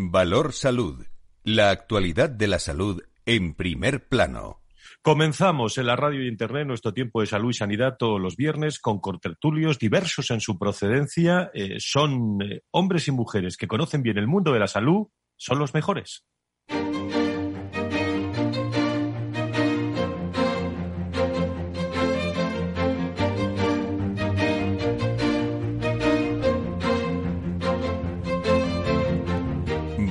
[0.00, 1.04] Valor Salud.
[1.42, 4.60] La actualidad de la salud en primer plano.
[5.02, 8.78] Comenzamos en la radio y internet nuestro tiempo de salud y sanidad todos los viernes
[8.78, 11.50] con cortertulios diversos en su procedencia.
[11.52, 15.58] Eh, son eh, hombres y mujeres que conocen bien el mundo de la salud, son
[15.58, 16.24] los mejores.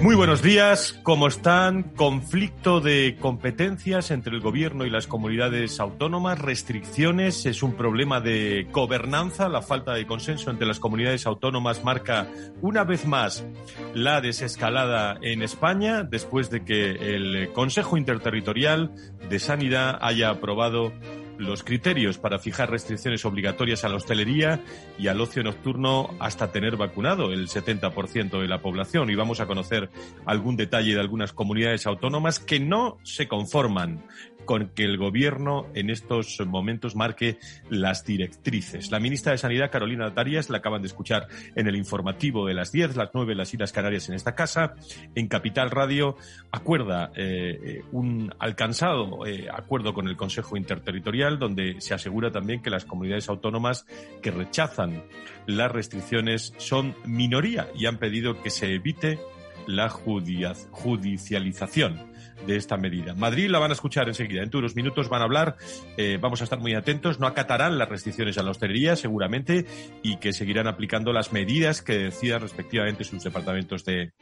[0.00, 1.82] Muy buenos días, ¿cómo están?
[1.82, 8.68] Conflicto de competencias entre el gobierno y las comunidades autónomas, restricciones, es un problema de
[8.70, 12.28] gobernanza, la falta de consenso entre las comunidades autónomas marca
[12.62, 13.44] una vez más
[13.92, 18.92] la desescalada en España después de que el Consejo Interterritorial
[19.28, 20.92] de Sanidad haya aprobado
[21.38, 24.62] los criterios para fijar restricciones obligatorias a la hostelería
[24.98, 29.10] y al ocio nocturno hasta tener vacunado el 70% de la población.
[29.10, 29.90] Y vamos a conocer
[30.26, 34.04] algún detalle de algunas comunidades autónomas que no se conforman
[34.48, 37.36] con que el gobierno en estos momentos marque
[37.68, 38.90] las directrices.
[38.90, 42.72] La ministra de Sanidad, Carolina Darias, la acaban de escuchar en el informativo de las
[42.72, 44.74] 10, las 9, las Islas Canarias en esta casa.
[45.14, 46.16] En Capital Radio
[46.50, 52.70] acuerda eh, un alcanzado eh, acuerdo con el Consejo Interterritorial, donde se asegura también que
[52.70, 53.84] las comunidades autónomas
[54.22, 55.02] que rechazan
[55.44, 59.18] las restricciones son minoría y han pedido que se evite
[59.68, 62.08] la judicialización
[62.46, 63.14] de esta medida.
[63.14, 64.42] Madrid la van a escuchar enseguida.
[64.42, 65.56] En unos minutos van a hablar,
[65.96, 69.66] eh, vamos a estar muy atentos, no acatarán las restricciones a la hostelería seguramente
[70.02, 74.12] y que seguirán aplicando las medidas que decidan respectivamente sus departamentos de,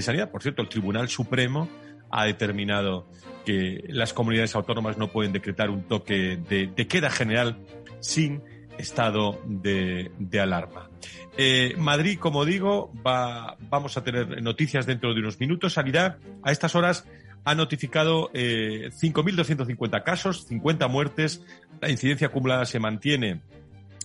[0.00, 0.30] sanidad.
[0.30, 1.68] Por cierto, el Tribunal Supremo
[2.10, 3.08] ha determinado
[3.44, 7.58] que las comunidades autónomas no pueden decretar un toque de, queda general
[8.00, 8.42] sin
[8.78, 10.10] estado de,
[10.40, 10.90] alarma.
[11.36, 15.74] Eh, Madrid, como digo, va, vamos a tener noticias dentro de unos minutos.
[15.74, 17.06] Sanidad, a estas horas
[17.44, 21.42] ha notificado eh, 5.250 casos, 50 muertes.
[21.80, 23.40] La incidencia acumulada se mantiene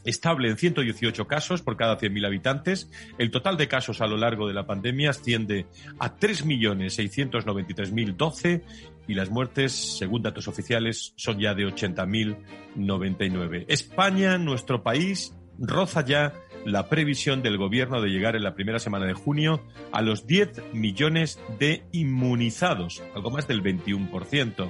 [0.06, 2.90] estable en 118 casos por cada 100.000 habitantes.
[3.17, 5.67] El total de casos a lo largo de la pandemia asciende
[6.00, 8.62] a 3.693.012
[9.07, 13.66] y las muertes, según datos oficiales, son ya de 80.099.
[13.67, 16.34] España, nuestro país, roza ya
[16.66, 20.73] la previsión del gobierno de llegar en la primera semana de junio a los 10
[20.73, 24.69] millones de inmunizados, algo más del 21%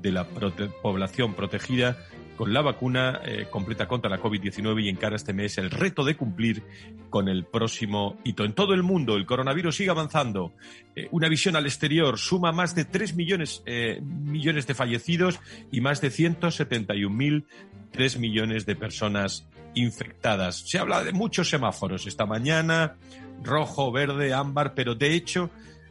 [0.00, 1.98] de la población protegida
[2.38, 6.16] con la vacuna eh, completa contra la COVID-19 y encara este mes el reto de
[6.16, 6.62] cumplir
[7.10, 8.44] con el próximo hito.
[8.44, 10.52] En todo el mundo el coronavirus sigue avanzando.
[10.94, 15.40] Eh, una visión al exterior suma más de 3 millones, eh, millones de fallecidos
[15.72, 17.44] y más de 171.000
[17.90, 20.60] 3 millones de personas infectadas.
[20.68, 22.98] Se habla de muchos semáforos esta mañana,
[23.42, 25.50] rojo, verde, ámbar, pero de hecho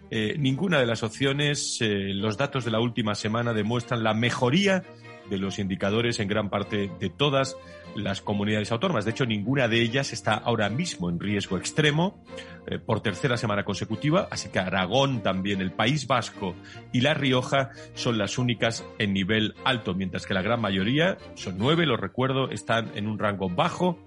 [0.10, 4.86] ninguna de las opciones, los datos de la última semana demuestran la mejoría
[5.30, 7.58] de los indicadores en gran parte de todas
[7.96, 9.06] las comunidades autónomas.
[9.06, 12.24] De hecho, ninguna de ellas está ahora mismo en riesgo extremo
[12.68, 16.56] eh, por tercera semana consecutiva, así que Aragón también, el País Vasco
[16.92, 21.58] y La Rioja son las únicas en nivel alto, mientras que la gran mayoría, son
[21.58, 23.98] nueve, lo recuerdo, están en un rango bajo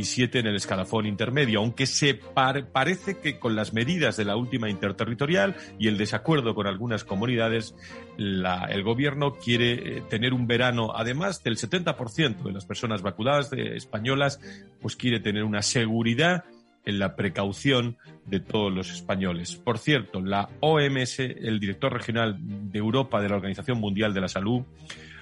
[0.00, 4.70] y en el escalafón intermedio, aunque se parece que con las medidas de la última
[4.70, 7.74] interterritorial y el desacuerdo con algunas comunidades,
[8.18, 14.40] el gobierno quiere eh, tener un verano, además del 70% de las personas vacunadas españolas,
[14.80, 16.44] pues quiere tener una seguridad
[16.84, 19.56] en la precaución de todos los españoles.
[19.56, 24.28] Por cierto, la OMS, el director regional de Europa de la Organización Mundial de la
[24.28, 24.62] Salud,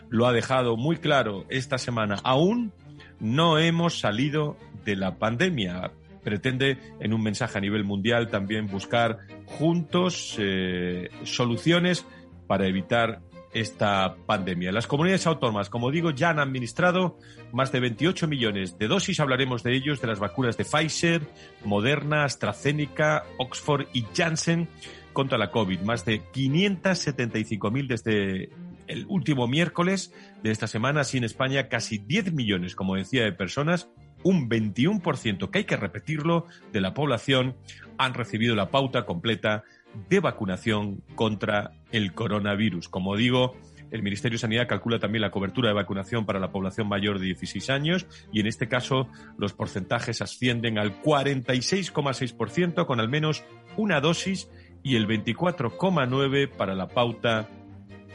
[0.08, 2.16] lo ha dejado muy claro esta semana.
[2.22, 2.72] Aún
[3.20, 5.92] no hemos salido de la pandemia.
[6.22, 12.06] Pretende, en un mensaje a nivel mundial, también buscar juntos eh, soluciones
[12.46, 13.20] para evitar
[13.52, 14.72] esta pandemia.
[14.72, 17.16] Las comunidades autónomas, como digo, ya han administrado
[17.52, 19.20] más de 28 millones de dosis.
[19.20, 21.22] Hablaremos de ellos, de las vacunas de Pfizer,
[21.64, 24.68] Moderna, AstraZeneca, Oxford y Janssen
[25.12, 25.80] contra la COVID.
[25.80, 28.50] Más de 575.000 desde
[28.88, 30.12] el último miércoles
[30.42, 33.88] de esta semana, así en España, casi 10 millones, como decía, de personas,
[34.22, 37.56] un 21%, que hay que repetirlo, de la población
[37.98, 39.64] han recibido la pauta completa
[40.08, 42.88] de vacunación contra el coronavirus.
[42.88, 43.56] Como digo,
[43.90, 47.26] el Ministerio de Sanidad calcula también la cobertura de vacunación para la población mayor de
[47.26, 49.08] 16 años y en este caso
[49.38, 53.44] los porcentajes ascienden al 46,6% con al menos
[53.76, 54.50] una dosis
[54.82, 57.48] y el 24,9% para la pauta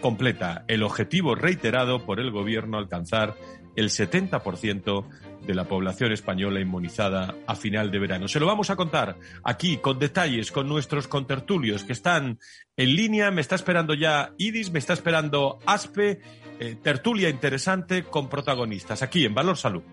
[0.03, 3.38] completa el objetivo reiterado por el gobierno alcanzar
[3.77, 5.07] el 70%
[5.47, 8.27] de la población española inmunizada a final de verano.
[8.27, 9.15] Se lo vamos a contar
[9.45, 12.38] aquí con detalles con nuestros contertulios que están
[12.75, 13.31] en línea.
[13.31, 16.19] Me está esperando ya Idis, me está esperando Aspe,
[16.59, 19.83] eh, tertulia interesante con protagonistas aquí en Valor Salud.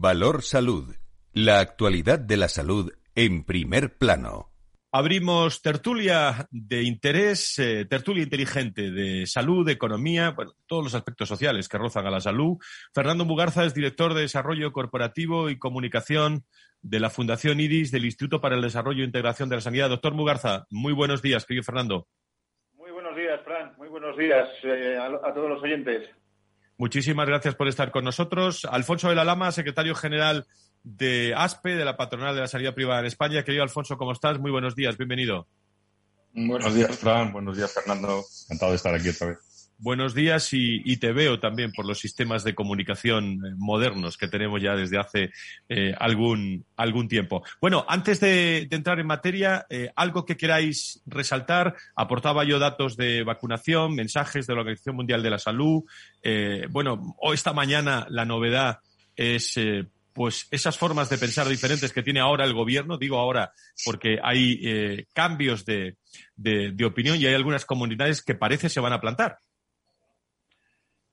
[0.00, 0.94] Valor Salud.
[1.32, 4.52] La actualidad de la salud en primer plano.
[4.92, 11.68] Abrimos tertulia de interés, eh, tertulia inteligente de salud, economía, bueno, todos los aspectos sociales
[11.68, 12.58] que rozan a la salud.
[12.94, 16.44] Fernando Mugarza es director de Desarrollo Corporativo y Comunicación
[16.80, 19.88] de la Fundación IDIS del Instituto para el Desarrollo e Integración de la Sanidad.
[19.88, 22.06] Doctor Mugarza, muy buenos días, querido Fernando.
[22.74, 23.74] Muy buenos días, Fran.
[23.76, 26.08] Muy buenos días eh, a, todos los oyentes.
[26.78, 28.64] Muchísimas gracias por estar con nosotros.
[28.64, 30.46] Alfonso de la Lama, secretario general
[30.84, 33.42] de ASPE, de la Patronal de la Sanidad Privada en España.
[33.42, 34.38] Querido Alfonso, ¿cómo estás?
[34.38, 35.48] Muy buenos días, bienvenido.
[36.34, 37.32] Buenos días, Fran.
[37.32, 38.22] Buenos días, Fernando.
[38.44, 39.38] Encantado de estar aquí otra vez.
[39.80, 44.60] Buenos días y, te veo también por los sistemas de comunicación eh, modernos que tenemos
[44.60, 45.30] ya desde hace
[45.68, 47.44] eh, algún, algún tiempo.
[47.60, 51.76] Bueno, antes de, entrar en materia, eh, algo que queráis resaltar.
[51.94, 55.84] Aportaba yo datos de vacunación, mensajes de la Organización Mundial de la Salud.
[56.70, 58.80] bueno, hoy esta mañana la novedad
[59.14, 59.56] es
[60.18, 63.52] pues esas formas de pensar diferentes que tiene ahora el gobierno, digo ahora
[63.84, 65.94] porque hay eh, cambios de,
[66.34, 69.38] de, opinión y hay algunas comunidades que parece se van a plantar.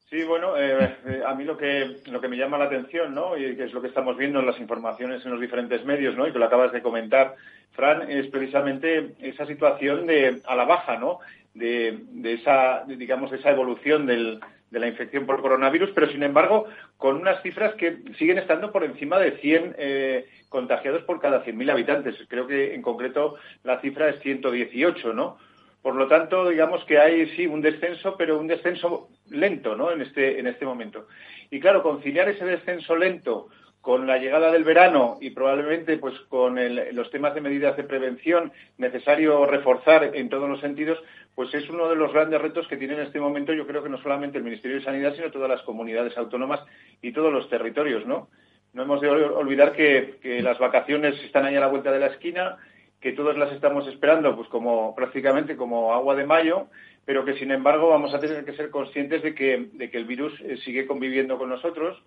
[0.09, 3.35] Sí, bueno, eh, eh, a mí lo que, lo que me llama la atención, ¿no?
[3.37, 6.27] Y que es lo que estamos viendo en las informaciones en los diferentes medios, ¿no?
[6.27, 7.35] Y que lo acabas de comentar,
[7.71, 11.19] Fran, es precisamente esa situación de a la baja, ¿no?
[11.55, 14.39] De, de esa, digamos, esa evolución del,
[14.75, 16.65] de la infección por coronavirus, pero sin embargo
[16.97, 21.71] con unas cifras que siguen estando por encima de 100 eh, contagiados por cada 100.000
[21.71, 22.15] habitantes.
[22.27, 25.37] Creo que en concreto la cifra es 118, ¿no?
[25.85, 29.91] Por lo tanto, digamos que hay sí un descenso, pero un descenso lento, ¿no?
[29.91, 31.07] En este en este momento.
[31.51, 33.49] Y claro, conciliar ese descenso lento
[33.81, 36.57] con la llegada del verano y probablemente pues con
[36.95, 40.97] los temas de medidas de prevención necesario reforzar en todos los sentidos,
[41.35, 43.89] pues es uno de los grandes retos que tiene en este momento, yo creo que
[43.89, 46.61] no solamente el Ministerio de Sanidad, sino todas las comunidades autónomas
[47.03, 48.29] y todos los territorios, ¿no?
[48.73, 52.57] No hemos de olvidar que, las vacaciones están ahí a la vuelta de la esquina,
[53.05, 56.69] que todos las estamos esperando, pues como prácticamente como agua de mayo,
[57.05, 60.05] pero que sin embargo vamos a tener que ser conscientes de que, de que el
[60.05, 62.01] virus eh, sigue conviviendo con nosotros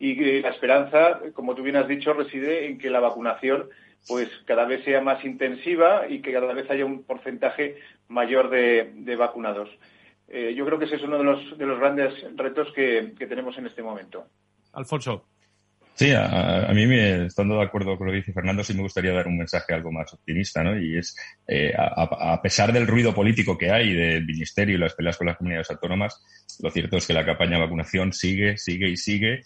[0.00, 3.68] y la esperanza, como tú bien has dicho, reside en que la vacunación
[4.08, 7.76] pues cada vez sea más intensiva y que cada vez haya un porcentaje
[8.08, 9.68] mayor de, vacunados.
[10.26, 13.56] Eh, yo creo que ese es uno de los, de los grandes retos que, tenemos
[13.56, 14.26] en este momento.
[14.72, 15.26] Alfonso.
[16.00, 19.12] Sí, a, mí, me, estando de acuerdo con lo que dice Fernando, sí me gustaría
[19.12, 20.80] dar un mensaje algo más optimista, ¿no?
[20.80, 21.14] Y es,
[21.46, 25.36] eh, a, pesar del ruido político que hay del Ministerio y las peleas con las
[25.36, 26.18] comunidades autónomas,
[26.62, 29.42] lo cierto es que la campaña de vacunación sigue, sigue y sigue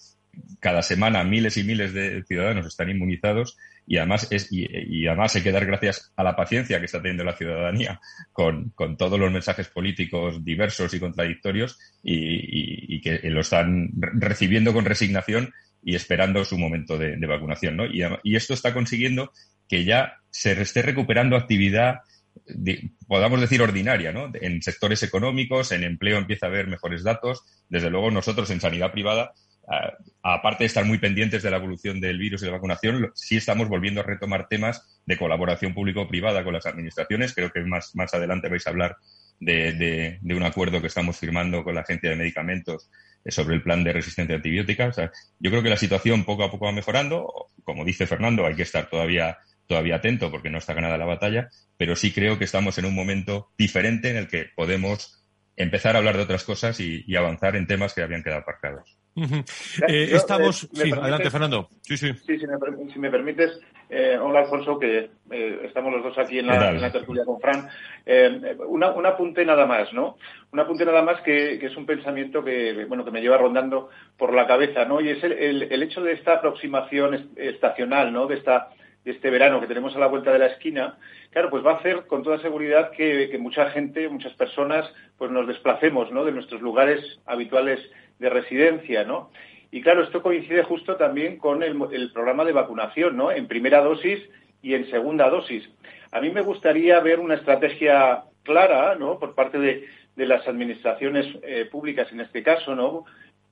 [0.61, 3.57] cada semana miles y miles de ciudadanos están inmunizados
[3.87, 7.25] y además es y, además hay que dar gracias a la paciencia que está teniendo
[7.25, 8.01] la ciudadanía
[8.33, 15.53] con, todos los mensajes políticos diversos y contradictorios y, que lo están recibiendo con resignación
[15.85, 17.85] y esperando su momento de, vacunación, ¿no?
[17.87, 19.33] Y, esto está consiguiendo
[19.69, 22.01] que ya se esté recuperando actividad
[23.07, 24.29] podamos decir ordinaria, ¿no?
[24.35, 27.45] En sectores económicos, en empleo empieza a haber mejores datos.
[27.69, 29.35] Desde luego nosotros en sanidad privada
[30.23, 33.37] aparte de estar muy pendientes de la evolución del virus y de la vacunación, sí
[33.37, 37.35] estamos volviendo a retomar temas de colaboración público-privada con las administraciones.
[37.35, 38.97] Creo que más, más adelante vais a hablar
[39.41, 42.91] de, un acuerdo que estamos firmando con la Agencia de Medicamentos
[43.29, 44.91] sobre el plan de resistencia antibiótica.
[45.39, 47.51] yo creo que la situación poco a poco va mejorando.
[47.65, 51.49] Como dice Fernando, hay que estar todavía, todavía atento porque no está ganada la batalla,
[51.77, 55.25] pero sí creo que estamos en un momento diferente en el que podemos
[55.57, 58.99] empezar a hablar de otras cosas y avanzar en temas que habían quedado aparcados.
[59.17, 60.65] Eh, estamos.
[60.65, 61.69] Eh, sí, adelante, Fernando.
[61.83, 62.13] Sí, sí.
[62.27, 65.11] sí si, me, permites, eh, hola Alfonso, que
[65.63, 67.69] estamos los dos aquí en la, tertulia con Fran.
[68.69, 70.17] una, un apunte nada más, ¿no?
[70.53, 74.33] Un apunte nada más que, es un pensamiento que, bueno, que me lleva rondando por
[74.35, 75.01] la cabeza, ¿no?
[75.01, 75.33] Y es el,
[75.71, 78.27] el, hecho de esta aproximación estacional, ¿no?
[78.27, 78.71] De esta
[79.05, 80.97] de este verano que tenemos a la vuelta de la esquina,
[81.31, 85.31] claro, pues va a hacer con toda seguridad que, que mucha gente, muchas personas, pues
[85.31, 86.25] nos desplacemos, ¿no?
[86.25, 87.81] De nuestros lugares habituales
[88.19, 89.31] de residencia, ¿no?
[89.71, 93.33] Y claro, esto coincide justo también con el, programa de vacunación, ¿no?
[93.33, 94.21] En primera dosis
[94.63, 95.69] y en segunda dosis.
[96.13, 99.19] A mí me gustaría ver una estrategia clara, ¿no?
[99.19, 103.05] Por parte de, las administraciones eh, públicas en este caso, ¿no?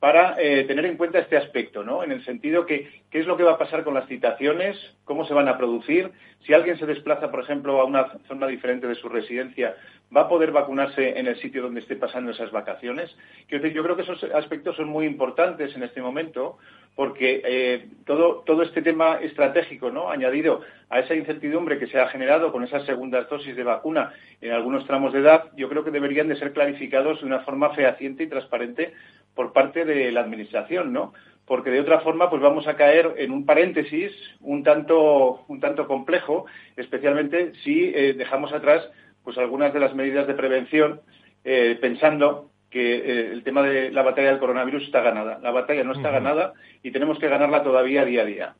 [0.02, 2.02] Para eh, tener en cuenta este aspecto, ¿no?
[2.02, 5.24] En el sentido que qué es lo que va a pasar con las citaciones, cómo
[5.24, 6.10] se van a producir,
[6.44, 9.76] si alguien se desplaza, por ejemplo, a una zona diferente de su residencia,
[10.14, 13.16] va a poder vacunarse en el sitio donde esté pasando esas vacaciones.
[13.48, 16.58] Yo creo que esos aspectos son muy importantes en este momento
[16.96, 20.10] porque eh, todo, todo este tema estratégico, ¿no?
[20.10, 24.52] añadido a esa incertidumbre que se ha generado con esas segundas dosis de vacuna en
[24.52, 28.24] algunos tramos de edad, yo creo que deberían de ser clarificados de una forma fehaciente
[28.24, 28.92] y transparente
[29.34, 31.12] por parte de la Administración, ¿no?
[31.46, 35.86] Porque de otra forma, pues vamos a caer en un paréntesis un tanto, un tanto
[35.86, 36.46] complejo,
[36.76, 38.88] especialmente si eh, dejamos atrás
[39.24, 41.00] pues algunas de las medidas de prevención,
[41.44, 45.38] eh, pensando que eh, el tema de la batalla del coronavirus está ganada.
[45.40, 48.56] La batalla no está ganada y tenemos que ganarla todavía día a día.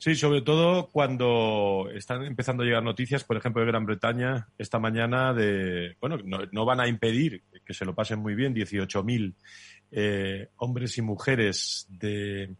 [0.00, 4.78] Sí, sobre todo cuando están empezando a llegar noticias, por ejemplo, de Gran Bretaña esta
[4.78, 9.34] mañana de, bueno, no, no van a impedir que se lo pasen muy bien 18.000
[9.92, 12.54] eh, hombres y mujeres de,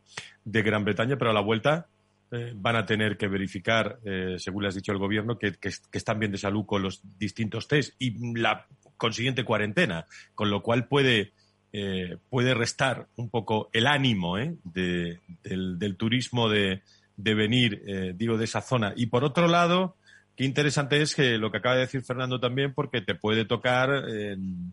[0.44, 1.86] de, Gran Bretaña, pero a la vuelta
[2.32, 5.70] eh, van a tener que verificar, eh, según le has dicho el gobierno, que, que,
[5.90, 10.06] que, están bien de salud con los distintos test y la consiguiente cuarentena,
[10.36, 11.32] con lo cual puede,
[11.72, 16.82] eh, puede restar un poco el ánimo de, del, del, turismo de,
[17.16, 18.92] de venir, digo, de esa zona.
[18.94, 19.96] Y por otro lado,
[20.36, 23.90] qué interesante es que lo que acaba de decir Fernando también, porque te puede tocar
[24.08, 24.72] en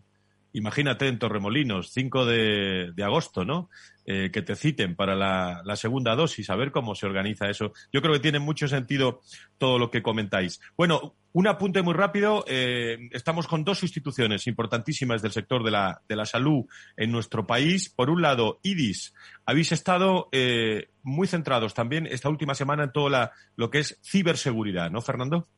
[0.52, 3.68] imagínate en Torremolinos, 5 de, de agosto, ¿no?
[4.06, 7.72] Eh, que te citen para la, la, segunda dosis, a ver cómo se organiza eso.
[7.92, 9.20] Yo creo que tiene mucho sentido
[9.58, 10.60] todo lo que comentáis.
[10.78, 12.42] Bueno, un apunte muy rápido.
[12.48, 16.64] Eh, estamos con dos instituciones importantísimas del sector de la, de la salud
[16.96, 17.90] en nuestro país.
[17.90, 19.14] Por un lado, IDIS.
[19.44, 24.00] Habéis estado eh, muy centrados también esta última semana en todo la, lo que es
[24.02, 25.48] ciberseguridad, ¿no, Fernando?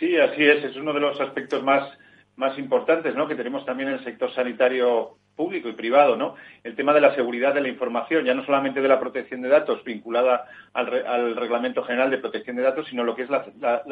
[0.00, 0.64] Sí, así es.
[0.64, 1.88] Es uno de los aspectos más
[2.38, 3.26] más importantes, ¿no?
[3.26, 6.36] Que tenemos también en el sector sanitario público y privado, ¿no?
[6.62, 9.48] El tema de la seguridad de la información, ya no solamente de la protección de
[9.48, 13.30] datos vinculada al, re, al Reglamento General de Protección de Datos, sino lo que es
[13.30, 13.44] la,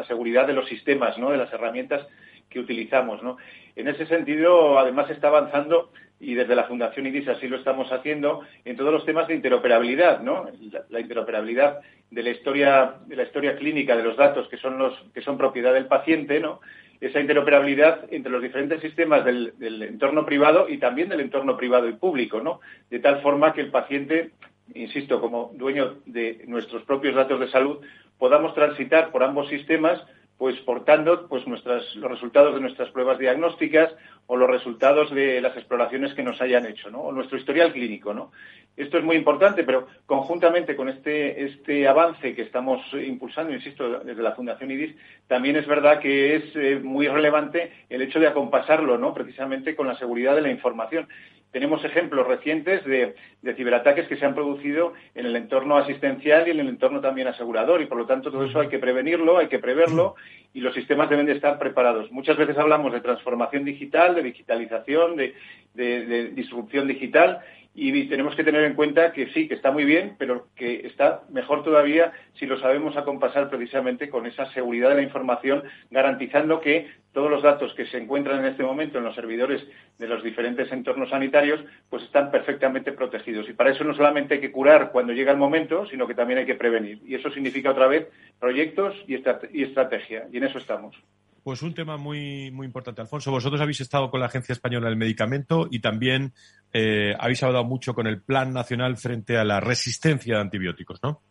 [0.07, 1.31] seguridad de los sistemas, ¿no?
[1.31, 2.07] De las herramientas
[2.49, 3.37] que utilizamos, ¿no?
[3.75, 8.43] En ese sentido, además, está avanzando y desde la Fundación IDIS así lo estamos haciendo
[8.65, 10.49] en todos los temas de interoperabilidad, ¿no?
[10.71, 11.81] La, la, interoperabilidad
[12.13, 15.37] de la historia de la historia clínica de los datos que son los que son
[15.37, 16.61] propiedad del paciente, ¿no?
[17.01, 21.95] Esa interoperabilidad entre los diferentes sistemas del, entorno privado y también del entorno privado y
[21.95, 22.61] público, ¿no?
[22.91, 24.31] De tal forma que el paciente,
[24.75, 27.79] insisto, como dueño de nuestros propios datos de salud,
[28.19, 30.03] podamos transitar por ambos sistemas
[30.39, 33.95] pues portando pues nuestras, los resultados de nuestras pruebas diagnósticas
[34.27, 37.01] o los resultados de las exploraciones que nos hayan hecho, ¿no?
[37.01, 38.33] O nuestro historial clínico, ¿no?
[38.77, 44.23] Esto es muy importante, pero conjuntamente con este, este avance que estamos impulsando, insisto, desde
[44.23, 44.95] la Fundación IDIS,
[45.27, 49.15] también es verdad que es eh, muy relevante el hecho de acompasarlo, ¿no?
[49.15, 51.09] Precisamente con la seguridad de la información
[51.57, 56.51] tenemos ejemplos recientes de, de, ciberataques que se han producido en el entorno asistencial y
[56.51, 59.47] en el entorno también asegurador y por lo tanto todo eso hay que prevenirlo, hay
[59.47, 60.17] que preverlo
[60.53, 62.13] y los sistemas deben de estar preparados.
[62.13, 65.35] Muchas veces hablamos de transformación digital, de digitalización, de,
[65.73, 67.41] de, de disrupción digital
[67.79, 71.23] y tenemos que tener en cuenta que sí, que está muy bien, pero que está
[71.29, 76.89] mejor todavía si lo sabemos acompasar precisamente con esa seguridad de la información, garantizando que
[77.13, 79.63] todos los datos que se encuentran en este momento en los servidores
[79.99, 83.49] de los diferentes entornos sanitarios, pues están perfectamente protegidos.
[83.49, 86.41] Y para eso no solamente hay que curar cuando llega el momento, sino que también
[86.41, 87.01] hay que prevenir.
[87.07, 89.15] Y eso significa otra vez proyectos y,
[89.63, 90.27] estrategia.
[90.33, 90.97] Y en eso estamos.
[91.47, 93.31] Pues un tema muy, muy importante, Alfonso.
[93.31, 96.33] Vosotros habéis estado con la Agencia Española del Medicamento y también
[96.73, 101.23] eh, habéis hablado mucho con el Plan Nacional frente a la resistencia de antibióticos, ¿no?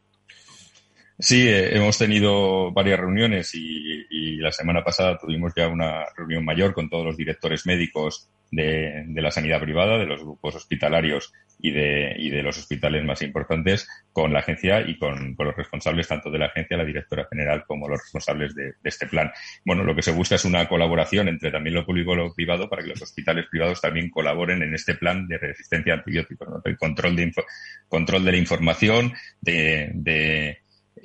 [1.17, 3.95] Sí, eh, hemos tenido varias reuniones y,
[4.37, 9.31] la semana pasada tuvimos ya una reunión mayor con todos los directores médicos de, la
[9.31, 14.31] sanidad privada, de los grupos hospitalarios y de, y de, los hospitales más importantes con
[14.31, 18.01] la agencia y con, los responsables tanto de la agencia, la directora general, como los
[18.01, 19.31] responsables de, este plan.
[19.65, 22.69] Bueno, lo que se busca es una colaboración entre también lo público y lo privado
[22.69, 26.61] para que los hospitales privados también colaboren en este plan de resistencia a antibióticos, ¿no?
[26.63, 27.31] el control de,
[27.87, 30.59] control de la información, de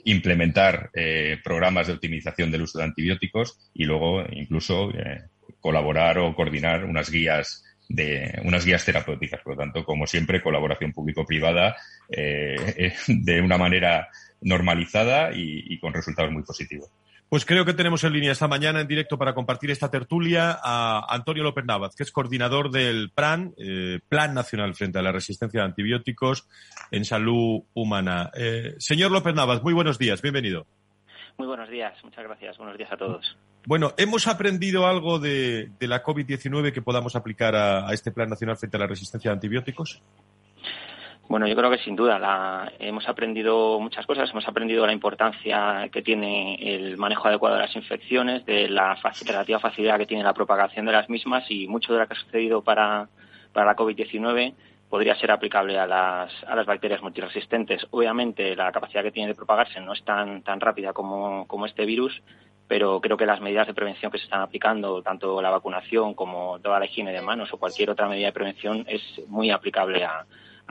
[0.05, 5.23] implementar eh, programas de optimización del uso de antibióticos y luego incluso eh,
[5.61, 9.41] colaborar o coordinar unas guías de unas guías terapéuticas.
[9.43, 11.77] Por lo tanto, como siempre, colaboración público-privada
[12.09, 14.09] eh, de una manera
[14.41, 16.91] normalizada y, y con resultados muy positivos.
[17.31, 21.07] Pues creo que tenemos en línea esta mañana en directo para compartir esta tertulia a
[21.15, 25.63] Antonio López Navas, que es coordinador del PRAN, eh, Plan Nacional frente a la Resistencia
[25.63, 26.49] a Antibióticos
[26.91, 28.33] en Salud Humana.
[28.35, 30.67] Eh, señor López Navas, muy buenos días, bienvenido.
[31.39, 32.59] Muy buenos días, muchas gracias.
[32.59, 33.39] Buenos días a todos.
[33.65, 38.77] Bueno, ¿hemos aprendido algo de, la COVID-19 que podamos aplicar a, este Plan Nacional frente
[38.77, 40.03] a la resistencia a antibióticos?
[41.31, 44.29] Bueno, yo creo que sin duda hemos aprendido muchas cosas.
[44.31, 49.61] Hemos aprendido la importancia que tiene el manejo adecuado de las infecciones, de la relativa
[49.61, 52.63] facilidad que tiene la propagación de las mismas y mucho de lo que ha sucedido
[52.63, 53.09] para,
[53.53, 54.55] para la COVID-19
[54.89, 57.87] podría ser aplicable a las, a las bacterias multiresistentes.
[57.93, 61.85] Obviamente, la capacidad que tiene de propagarse no es tan, tan rápida como, como este
[61.85, 62.21] virus,
[62.67, 66.59] pero creo que las medidas de prevención que se están aplicando, tanto la vacunación como
[66.59, 70.27] toda la higiene de manos o cualquier otra medida de prevención, es muy aplicable a,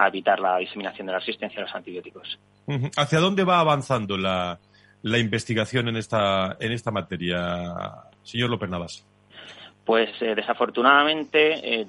[0.07, 2.39] evitar la diseminación de la resistencia a los antibióticos.
[2.95, 4.59] ¿Hacia dónde va avanzando la,
[5.01, 7.73] la investigación en esta, en esta materia,
[8.23, 9.05] señor López Navas?
[9.89, 11.87] Pues eh, desafortunadamente,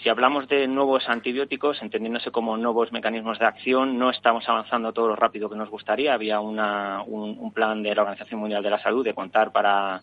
[0.00, 5.08] si hablamos de nuevos antibióticos, entendiéndose como nuevos mecanismos de acción, no estamos avanzando todo
[5.08, 6.14] lo rápido que nos gustaría.
[6.14, 10.02] Había un, plan de la Organización Mundial de la Salud de contar para,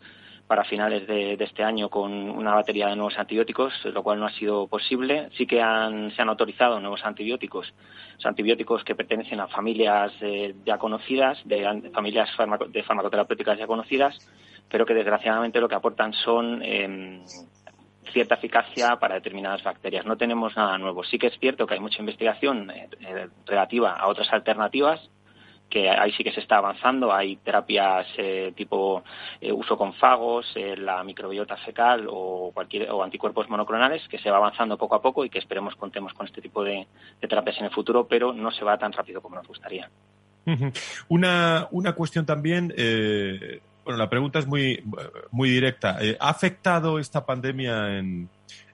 [0.50, 4.32] para finales de, este año con una batería de nuevos antibióticos, lo cual no ha
[4.32, 5.30] sido posible.
[5.38, 7.72] Sí que se han autorizado nuevos antibióticos,
[8.24, 12.30] antibióticos que pertenecen a familias eh, ya conocidas, de familias
[12.70, 14.18] de farmacoterapéuticas ya conocidas
[14.70, 17.24] pero que desgraciadamente lo que aportan son em,
[18.14, 20.06] cierta eficacia para determinadas bacterias.
[20.06, 21.04] No tenemos nada nuevo.
[21.04, 25.10] Sí que es cierto que hay mucha investigación eh, eh, relativa a otras alternativas
[25.70, 27.14] que ahí sí que se está avanzando.
[27.14, 29.04] Hay terapias eh, tipo
[29.54, 34.78] uso con fagos, la microbiota fecal o cualquier o anticuerpos monoclonales que se va avanzando
[34.78, 36.88] poco a poco y que esperemos contemos con este tipo de,
[37.20, 39.90] terapias en el futuro, pero no se va tan rápido como nos gustaría.
[41.10, 42.74] Una, una cuestión también,
[43.86, 44.84] bueno, la pregunta es muy,
[45.32, 45.98] muy directa.
[46.02, 48.30] Eh, ¿Ha afectado esta pandemia en,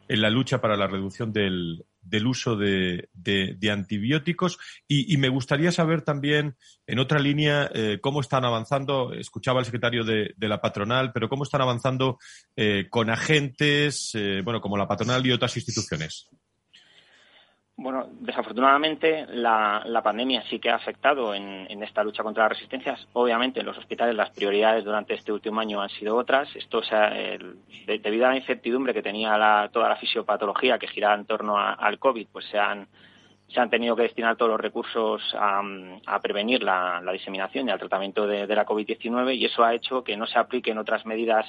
[0.07, 4.57] en la lucha para la reducción del, del uso de, de, antibióticos
[4.87, 6.55] y, me gustaría saber también,
[6.87, 11.43] en otra línea, eh, cómo están avanzando, escuchaba al secretario de, la patronal, pero cómo
[11.43, 12.19] están avanzando
[12.55, 14.11] eh, con agentes,
[14.43, 16.29] bueno, como la patronal y otras instituciones.
[17.77, 23.05] Bueno, desafortunadamente la, pandemia sí que ha afectado en, esta lucha contra las resistencias.
[23.11, 26.47] Obviamente en los hospitales las prioridades durante este último año han sido otras.
[26.55, 26.81] Esto
[27.85, 32.27] debido a la incertidumbre que tenía toda la fisiopatología que giraba en torno al COVID,
[32.31, 32.87] pues se han,
[33.69, 38.65] tenido que destinar todos los recursos a, prevenir la, diseminación y al tratamiento de la
[38.65, 41.45] COVID-19 y eso ha hecho que no se apliquen otras medidas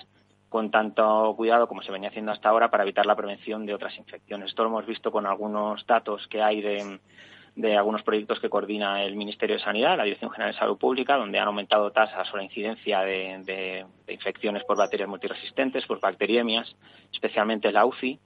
[0.57, 3.95] con tanto cuidado como se venía haciendo hasta ahora para evitar la prevención de otras
[3.99, 4.49] infecciones.
[4.49, 9.17] Esto lo hemos visto con algunos datos que hay de, algunos proyectos que coordina el
[9.17, 12.43] Ministerio de Sanidad, la Dirección General de Salud Pública, donde han aumentado tasas o la
[12.43, 16.75] incidencia de, infecciones por bacterias multiresistentes, por bacteriemias,
[17.13, 18.19] especialmente la UCI.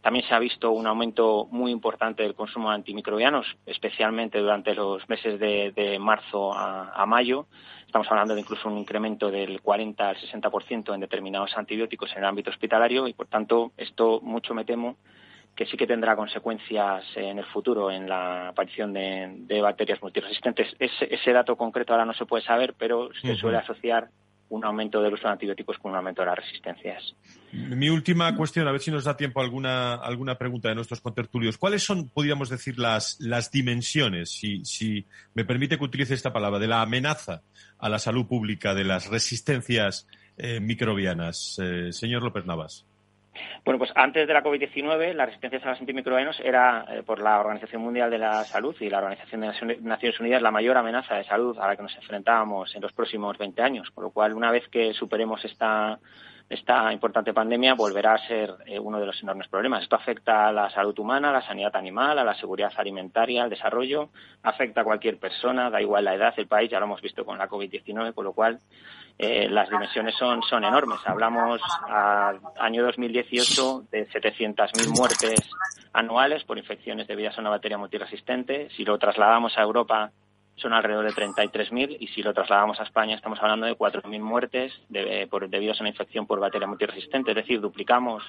[0.00, 5.06] También se ha visto un aumento muy importante del consumo de antimicrobianos, especialmente durante los
[5.08, 7.46] meses de, marzo a mayo,
[7.90, 12.24] Estamos hablando de incluso un incremento del 40 al 60% en determinados antibióticos en el
[12.26, 14.94] ámbito hospitalario y, por tanto, esto mucho me temo
[15.56, 20.72] que sí que tendrá consecuencias en el futuro en la aparición de, bacterias multiresistentes.
[20.78, 24.10] Ese, dato concreto ahora no se puede saber, pero se suele asociar
[24.50, 27.14] un aumento del uso de antibióticos con un aumento de las resistencias.
[27.52, 31.56] Mi última cuestión, a ver si nos da tiempo alguna, alguna pregunta de nuestros contertulios.
[31.56, 36.58] ¿Cuáles son, podríamos decir, las, las dimensiones, si, si me permite que utilice esta palabra,
[36.58, 37.42] de la amenaza
[37.78, 41.58] a la salud pública de las resistencias eh, microbianas?
[41.62, 42.86] Eh, señor López Navas.
[43.64, 47.40] Bueno, pues antes de la COVID-19, la resistencia a los antimicrobianos era, eh, por la
[47.40, 51.24] Organización Mundial de la Salud y la Organización de Naciones Unidas, la mayor amenaza de
[51.24, 53.90] salud a la que nos enfrentábamos en los próximos 20 años.
[53.92, 55.98] Por lo cual, una vez que superemos esta,
[56.50, 59.84] esta importante pandemia, volverá a ser eh, uno de los enormes problemas.
[59.84, 63.50] Esto afecta a la salud humana, a la sanidad animal, a la seguridad alimentaria, al
[63.50, 64.08] desarrollo,
[64.42, 67.38] afecta a cualquier persona, da igual la edad, el país, ya lo hemos visto con
[67.38, 68.58] la COVID-19, con lo cual
[69.16, 70.98] eh, las dimensiones son, son enormes.
[71.04, 75.38] Hablamos al año 2018 de 700.000 muertes
[75.92, 78.70] anuales por infecciones debidas a una bacteria multiresistente.
[78.76, 80.10] Si lo trasladamos a Europa,
[80.60, 84.72] son alrededor de 33.000 y si lo trasladamos a España estamos hablando de 4.000 muertes
[84.88, 87.30] de, por, debidas a una infección por bacteria multiresistente.
[87.30, 88.22] Es decir, duplicamos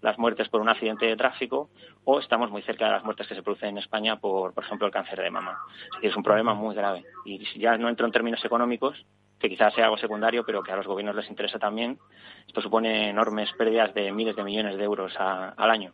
[0.00, 1.70] las muertes por un accidente de tráfico
[2.04, 4.86] o estamos muy cerca de las muertes que se producen en España por, por ejemplo,
[4.86, 5.58] el cáncer de mama.
[6.02, 7.04] Es es un problema muy grave.
[7.24, 9.04] Y si ya no entro en términos económicos,
[9.38, 11.98] que quizás sea algo secundario, pero que a los gobiernos les interesa también.
[12.46, 15.92] Esto supone enormes pérdidas de miles de millones de euros al año.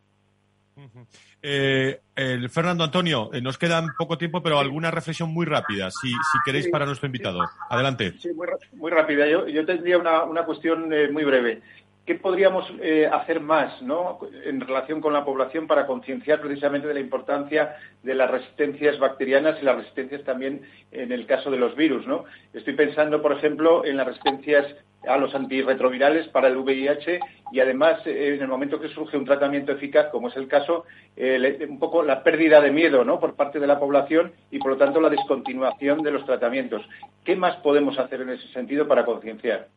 [1.43, 6.09] Eh, el Fernando Antonio, eh, nos queda poco tiempo, pero alguna reflexión muy rápida, si,
[6.11, 7.40] si queréis, para nuestro invitado.
[7.69, 8.14] Adelante.
[8.19, 9.27] Sí, muy, muy rápida.
[9.29, 11.62] Yo, yo tendría una, una cuestión eh, muy breve.
[12.11, 14.18] ¿Qué podríamos eh, hacer más ¿no?
[14.44, 19.62] en relación con la población para concienciar precisamente de la importancia de las resistencias bacterianas
[19.62, 22.09] y las resistencias también en el caso de los virus?
[22.09, 22.25] ¿no?
[22.53, 24.66] Estoy pensando, por ejemplo, en las resistencias
[25.07, 27.20] a los antirretrovirales para el VIH
[27.53, 30.87] y además eh, en el momento que surge un tratamiento eficaz, como es el caso,
[31.16, 33.20] eh, un poco la pérdida de miedo ¿no?
[33.20, 36.83] por parte de la población y por lo tanto la descontinuación de los tratamientos.
[37.23, 39.68] ¿Qué más podemos hacer en ese sentido para concienciar?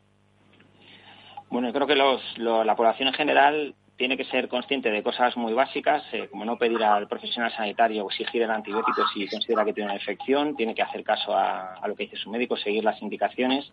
[1.54, 6.02] Bueno, creo que la población en general tiene que ser consciente de cosas muy básicas,
[6.10, 9.86] eh, como no pedir al profesional sanitario o exigir el antibiótico si considera que tiene
[9.86, 13.72] una infección, tiene que hacer caso a, lo que dice su médico, seguir las indicaciones.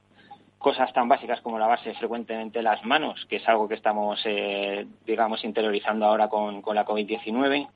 [0.59, 5.43] Cosas tan básicas como lavarse frecuentemente las manos, que es algo que estamos, eh, digamos,
[5.43, 7.67] interiorizando ahora con, con la COVID-19.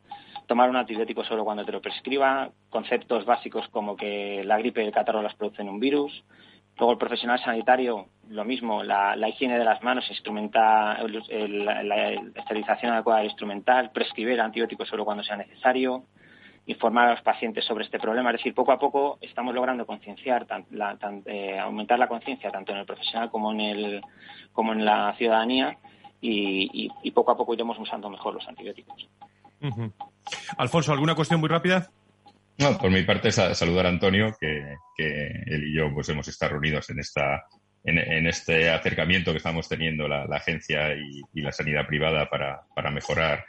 [0.45, 2.51] Tomar un antibiótico solo cuando te lo prescriba.
[2.69, 6.23] Conceptos básicos como que la gripe y el catarro las producen un virus
[6.77, 13.19] Luego el profesional sanitario, lo mismo, la, higiene de las manos, instrumental, la, esterilización adecuada
[13.19, 16.03] del instrumental, prescribir antibióticos solo cuando sea necesario,
[16.65, 18.31] informar a los pacientes sobre este problema.
[18.31, 20.45] Es decir, poco a poco estamos logrando concienciar,
[21.25, 24.01] eh, aumentar la conciencia tanto en el profesional como en, el,
[24.51, 25.77] como en la ciudadanía
[26.19, 29.07] y, poco a poco iremos usando mejor los antibióticos.
[30.57, 31.89] Alfonso, ¿alguna cuestión muy rápida?
[32.57, 36.89] No, por mi parte, saludar a Antonio, que, él y yo pues hemos estado reunidos
[36.89, 37.45] en esta
[37.85, 43.45] en, este acercamiento que estamos teniendo la, agencia y, la sanidad privada para, para mejorar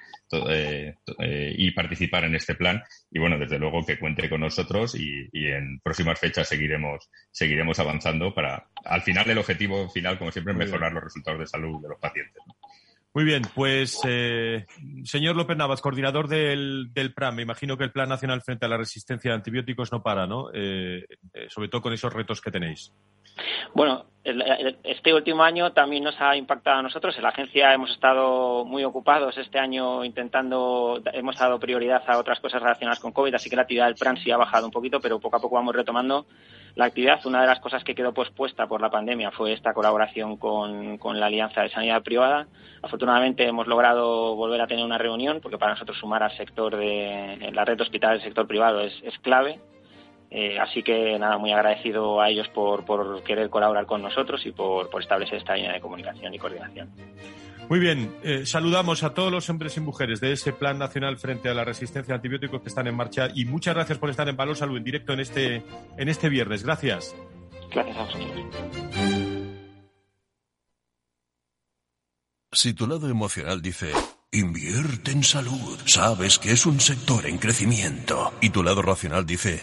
[0.51, 2.83] eh, eh, y participar en este plan.
[3.11, 8.35] Y bueno, desde luego que cuente con nosotros y, en próximas fechas seguiremos, seguiremos avanzando
[8.35, 11.99] para, al final, el objetivo final, como siempre, mejorar los resultados de salud de los
[11.99, 12.42] pacientes.
[13.16, 14.66] Muy bien, pues eh,
[15.05, 18.68] señor López Navas, coordinador del, del, PRAM, me imagino que el Plan Nacional frente a
[18.68, 20.50] la resistencia a antibióticos no para, ¿no?
[20.52, 21.02] Eh,
[21.33, 22.92] eh, sobre todo con esos retos que tenéis.
[23.72, 27.16] Bueno, este último año también nos ha impactado a nosotros.
[27.16, 32.38] En la agencia hemos estado muy ocupados este año intentando, hemos dado prioridad a otras
[32.40, 35.00] cosas relacionadas con COVID, así que la actividad del PRAM sí ha bajado un poquito,
[35.00, 36.26] pero poco a poco vamos retomando
[36.76, 37.24] la actividad.
[37.24, 41.26] Una de las cosas que quedó pospuesta por la pandemia fue esta colaboración con, la
[41.26, 42.46] Alianza de Sanidad Privada.
[42.82, 47.50] Afortunadamente hemos logrado volver a tener una reunión porque para nosotros sumar al sector de
[47.52, 49.58] la red hospital del sector privado es, clave.
[50.30, 52.84] Eh, así que nada, muy agradecido a ellos por,
[53.22, 56.90] querer colaborar con nosotros y por, por establecer esta línea de comunicación y coordinación.
[57.68, 61.48] Muy bien, eh, saludamos a todos los hombres y mujeres de ese Plan Nacional frente
[61.48, 64.36] a la resistencia a antibióticos que están en marcha y muchas gracias por estar en
[64.36, 65.62] Valor Salud en directo en este,
[65.96, 66.62] en este viernes.
[66.62, 67.16] Gracias.
[67.72, 68.26] Gracias a vosotros.
[72.52, 73.92] Si tu lado emocional dice,
[74.30, 79.62] invierte en salud, sabes que es un sector en crecimiento, y tu lado racional dice,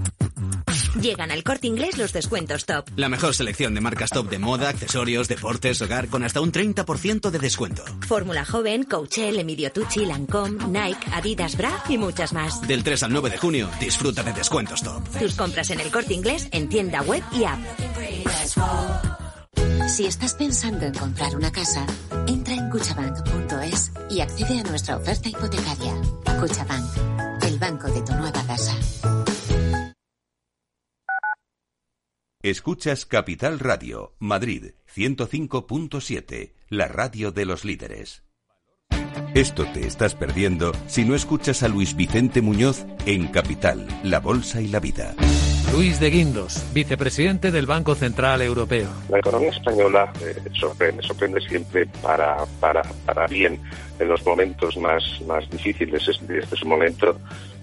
[0.99, 2.85] Llegan al corte inglés los descuentos top.
[2.95, 7.29] La mejor selección de marcas top de moda, accesorios, deportes, hogar, con hasta un 30%
[7.29, 7.83] de descuento.
[8.07, 12.61] Fórmula Joven, Coachel, Emilio Tucci, Lancome, Nike, Adidas Bra y muchas más.
[12.67, 15.01] Del 3 al 9 de junio, disfruta de descuentos top.
[15.17, 17.59] Tus compras en el corte inglés en tienda web y app.
[19.87, 21.85] Si estás pensando en comprar una casa,
[22.27, 25.93] entra en cuchabank.es y accede a nuestra oferta hipotecaria.
[26.39, 28.75] Cuchabank, el banco de tu nueva casa.
[32.43, 38.23] Escuchas Capital Radio, Madrid 105.7, la radio de los líderes.
[39.35, 44.59] Esto te estás perdiendo si no escuchas a Luis Vicente Muñoz en Capital, La Bolsa
[44.59, 45.13] y la Vida.
[45.71, 48.89] Luis de Guindos, vicepresidente del Banco Central Europeo.
[49.09, 53.61] La economía española eh, sorprende, sorprende siempre para, para, para bien
[53.99, 56.07] en los momentos más, más difíciles.
[56.07, 57.19] Este, este es un momento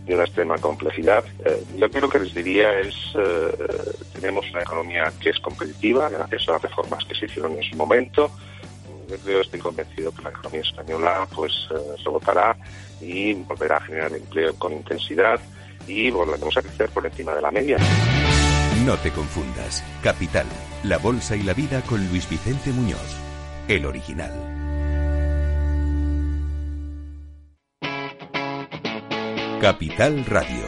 [0.09, 1.23] de una extrema complejidad.
[1.45, 6.49] Eh, yo creo que les diría es, eh, tenemos una economía que es competitiva gracias
[6.49, 8.31] a las reformas que se hicieron en su momento.
[9.09, 12.57] Yo creo, estoy convencido que la economía española pues eh, rebotará
[13.01, 15.39] y volverá a generar empleo con intensidad
[15.87, 17.77] y volvemos a crecer por encima de la media.
[18.85, 19.85] No te confundas.
[20.03, 20.47] Capital,
[20.85, 23.17] la bolsa y la vida con Luis Vicente Muñoz,
[23.69, 24.58] el original.
[29.61, 30.68] Capital Radio.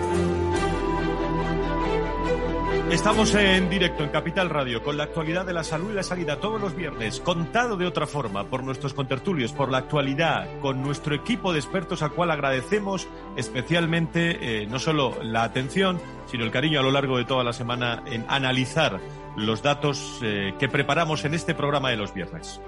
[2.91, 6.39] Estamos en directo en Capital Radio con la actualidad de la salud y la sanidad
[6.39, 11.15] todos los viernes, contado de otra forma por nuestros contertulios, por la actualidad, con nuestro
[11.15, 16.81] equipo de expertos al cual agradecemos especialmente eh, no solo la atención, sino el cariño
[16.81, 18.99] a lo largo de toda la semana en analizar
[19.37, 22.59] los datos eh, que preparamos en este programa de los viernes.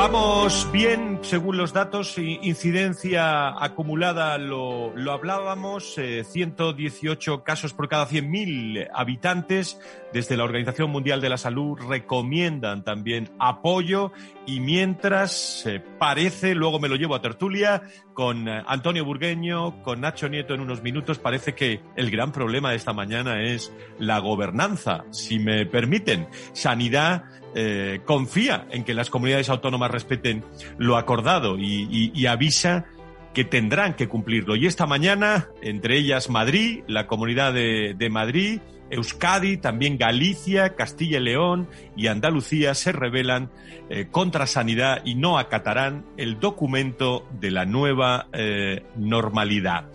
[0.00, 8.88] Vamos bien, según los datos, incidencia acumulada lo, hablábamos, 118 eh, casos por cada 100.000
[8.94, 9.78] habitantes.
[10.14, 14.10] Desde la Organización Mundial de la Salud recomiendan también apoyo
[14.50, 17.82] y mientras eh, parece, luego me lo llevo a tertulia,
[18.12, 22.70] con eh, Antonio Burgueño, con Nacho Nieto en unos minutos, parece que el gran problema
[22.70, 26.26] de esta mañana es la gobernanza, si me permiten.
[26.52, 30.44] Sanidad eh, confía en que las comunidades autónomas respeten
[30.78, 32.86] lo acordado y, avisa
[33.34, 34.56] que tendrán que cumplirlo.
[34.56, 41.22] Y esta mañana, entre ellas Madrid, la Comunidad de, Madrid, Euskadi, también Galicia, Castilla y
[41.22, 43.50] León y Andalucía se rebelan
[43.88, 49.86] eh, contra sanidad y no acatarán el documento de la nueva eh, normalidad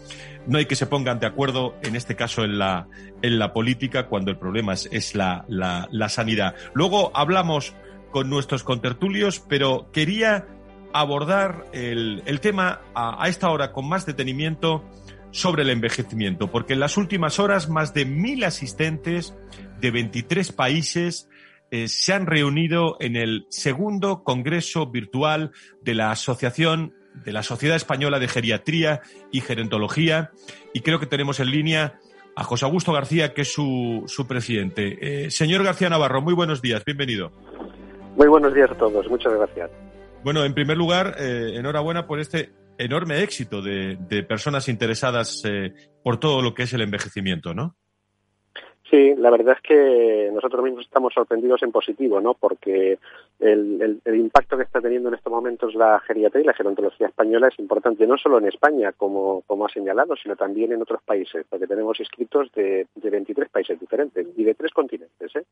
[0.47, 2.87] no hay que se pongan de acuerdo, en este caso en la,
[3.21, 6.55] en la política, cuando el problema es, la, la, sanidad.
[6.73, 7.73] Luego hablamos
[8.11, 10.45] con nuestros contertulios, pero quería
[11.01, 14.83] abordar el, el tema a, a, esta hora con más detenimiento
[15.31, 19.35] sobre el envejecimiento, porque en las últimas horas más de mil asistentes
[19.81, 21.29] de 23 países
[21.71, 26.93] eh, se han reunido en el segundo Congreso Virtual de la Asociación
[27.25, 30.31] de la Sociedad Española de Geriatría y Gerontología.
[30.73, 31.99] Y creo que tenemos en línea
[32.35, 35.25] a José Augusto García, que es su, su presidente.
[35.25, 37.31] Eh, señor García Navarro, muy buenos días, bienvenido.
[38.15, 39.69] Muy buenos días a todos, muchas gracias.
[40.25, 45.71] Bueno, en primer lugar, eh, enhorabuena por este enorme éxito de, personas interesadas eh,
[46.03, 47.77] por todo lo que es el envejecimiento, ¿no?
[48.89, 52.35] Sí, la verdad es que nosotros mismos estamos sorprendidos en positivo, ¿no?
[52.35, 52.99] Porque
[53.39, 57.57] el, impacto que está teniendo en estos momentos la geriatría y la gerontología española es
[57.57, 61.65] importante no solo en España, como, como ha señalado, sino también en otros países, porque
[61.65, 65.35] tenemos inscritos de, de 23 países diferentes y de tres continentes.
[65.35, 65.45] ¿eh?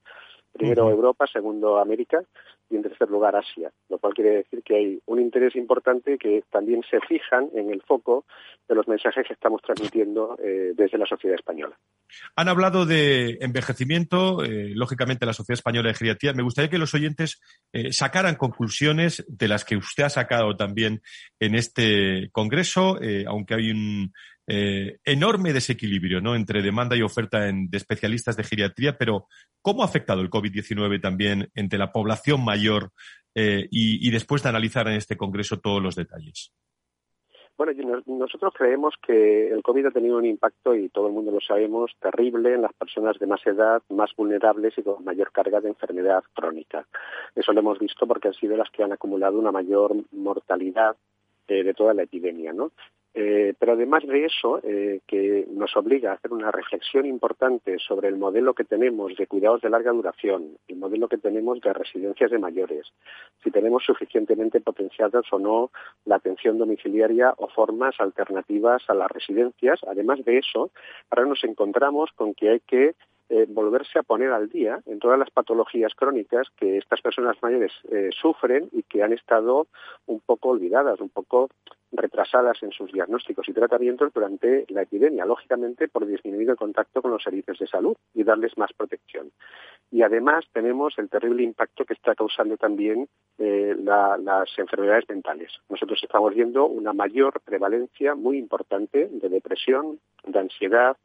[0.52, 2.22] Primero Europa, segundo América
[2.70, 6.44] y en tercer lugar Asia, lo cual quiere decir que hay un interés importante que
[6.52, 8.26] también se fijan en el foco
[8.68, 11.76] de los mensajes que estamos transmitiendo eh, desde la sociedad española.
[12.36, 16.34] Han hablado de envejecimiento, eh, lógicamente la Sociedad Española de Geriatría.
[16.34, 21.02] Me gustaría que los oyentes eh, sacaran conclusiones de las que usted ha sacado también
[21.40, 24.14] en este congreso, eh, aunque hay un
[24.46, 29.30] enorme desequilibrio entre demanda y oferta de especialistas de geriatría, pero
[29.62, 32.92] ¿cómo ha afectado el COVID-19 también entre la población mayor
[33.34, 36.52] y después de analizar en este congreso todos los detalles?
[37.56, 41.40] Bueno, nosotros creemos que el COVID ha tenido un impacto, y todo el mundo lo
[41.40, 45.70] sabemos, terrible en las personas de más edad, más vulnerables y con mayor carga de
[45.70, 46.88] enfermedad crónica.
[47.36, 50.96] Eso lo hemos visto porque han sido las que han acumulado una mayor mortalidad
[51.48, 52.72] eh, de toda la epidemia, ¿no?
[53.16, 58.08] Eh, pero además de eso, eh, que nos obliga a hacer una reflexión importante sobre
[58.08, 62.32] el modelo que tenemos de cuidados de larga duración, el modelo que tenemos de residencias
[62.32, 62.92] de mayores,
[63.44, 65.70] si tenemos suficientemente potenciadas o no
[66.06, 69.80] la atención domiciliaria o formas alternativas a las residencias.
[69.88, 70.72] Además de eso,
[71.12, 72.96] ahora nos encontramos con que hay que
[73.36, 77.72] eh, volverse a poner al día en todas las patologías crónicas que estas personas mayores
[77.90, 79.66] eh, sufren y que han estado
[80.06, 81.50] un poco olvidadas, un poco
[81.92, 87.10] retrasadas en sus diagnósticos y tratamientos durante la epidemia, lógicamente por disminuir el contacto con
[87.10, 89.32] los servicios de salud y darles más protección.
[89.90, 93.08] Y además tenemos el terrible impacto que está causando también
[93.40, 95.52] eh, las enfermedades mentales.
[95.70, 100.98] Nosotros estamos viendo una mayor prevalencia muy importante de depresión, de ansiedad,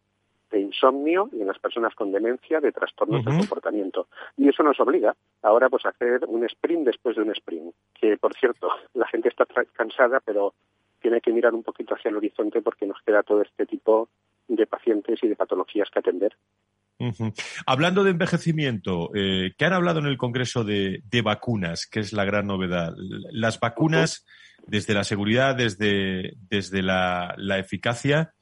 [0.50, 4.08] de insomnio y en las personas con demencia de trastornos del comportamiento.
[4.37, 8.16] Y eso nos obliga ahora pues a hacer un sprint después de un sprint, que
[8.16, 10.54] por cierto, la gente está cansada, pero
[11.00, 14.08] tiene que mirar un poquito hacia el horizonte porque nos queda todo este tipo
[14.48, 16.34] de pacientes y de patologías que atender.
[17.64, 22.24] Hablando de envejecimiento, eh, ¿qué han hablado en el Congreso de, vacunas, que es la
[22.24, 22.92] gran novedad?
[23.30, 24.26] Las vacunas,
[24.66, 28.34] desde la seguridad, desde, desde la, eficacia,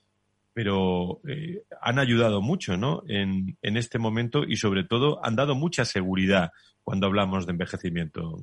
[0.56, 3.02] pero eh, han ayudado mucho ¿no?
[3.08, 6.50] En, en, este momento y sobre todo han dado mucha seguridad
[6.82, 8.38] cuando hablamos de envejecimiento.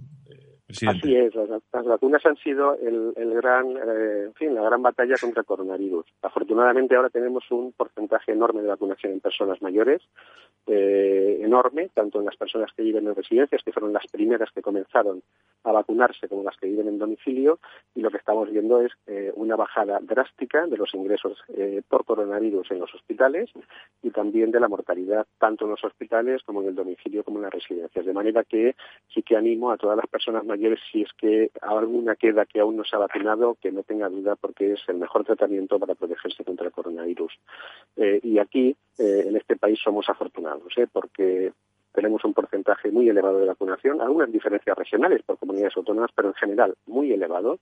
[0.82, 5.16] Eh, Así es, las, vacunas han sido el, gran, eh, en fin, la gran batalla
[5.20, 6.06] contra el coronavirus.
[6.22, 10.02] Afortunadamente ahora tenemos un porcentaje enorme de vacunación en personas mayores,
[10.66, 14.62] eh, enorme, tanto en las personas que viven en residencias, que fueron las primeras que
[14.62, 15.22] comenzaron
[15.64, 17.60] a vacunarse, como las que viven en domicilio,
[17.96, 21.38] y lo que estamos viendo es eh, una bajada drástica de los ingresos
[21.88, 23.50] por coronavirus en los hospitales
[24.02, 27.44] y también de la mortalidad, tanto en los hospitales como en el domicilio como en
[27.44, 28.06] las residencias.
[28.06, 28.76] De manera que
[29.14, 32.78] sí que animo a todas las personas mayores si es que alguna queda que aún
[32.78, 36.44] no se ha vacunado, que no tenga duda porque es el mejor tratamiento para protegerse
[36.44, 37.34] contra el coronavirus.
[37.98, 40.88] Eh, y aquí, eh, en este país, somos afortunados, ¿eh?
[40.92, 41.52] porque
[41.94, 46.36] tenemos un porcentaje muy elevado de vacunación, algunas diferencias regionales por comunidades autónomas, pero en
[46.36, 47.60] general muy elevado.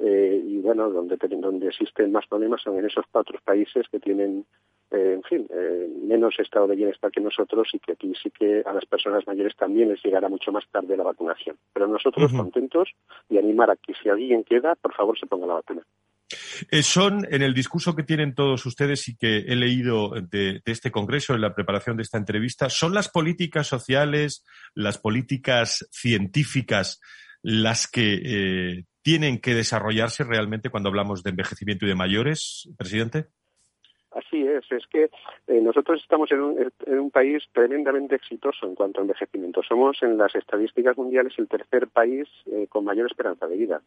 [0.00, 4.44] y bueno, donde, donde existen más problemas son en esos cuatro países que tienen
[4.90, 8.62] eh, en fin, eh, menos estado de bienestar que nosotros y que aquí sí que
[8.64, 11.56] a las personas mayores también les llegará mucho más tarde la vacunación.
[11.74, 12.88] Pero nosotros contentos
[13.28, 15.82] y animar a que si alguien queda, por favor se ponga la vacuna.
[16.70, 20.90] Eh, son, en el discurso que tienen todos ustedes y que he leído de, este
[20.90, 27.00] Congreso en la preparación de esta entrevista, ¿son las políticas sociales, las políticas científicas
[27.42, 33.28] las que tienen que desarrollarse realmente cuando hablamos de envejecimiento y de mayores, presidente?
[34.10, 35.04] Así es, es que
[35.46, 39.62] eh, nosotros estamos en un, país tremendamente exitoso en cuanto a envejecimiento.
[39.62, 43.82] Somos en las estadísticas mundiales el tercer país eh, con mayor esperanza de vida.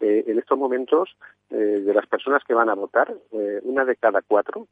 [0.00, 1.16] Eh, en estos momentos,
[1.48, 3.14] de las personas que van a votar,
[3.62, 4.68] una de cada cuatro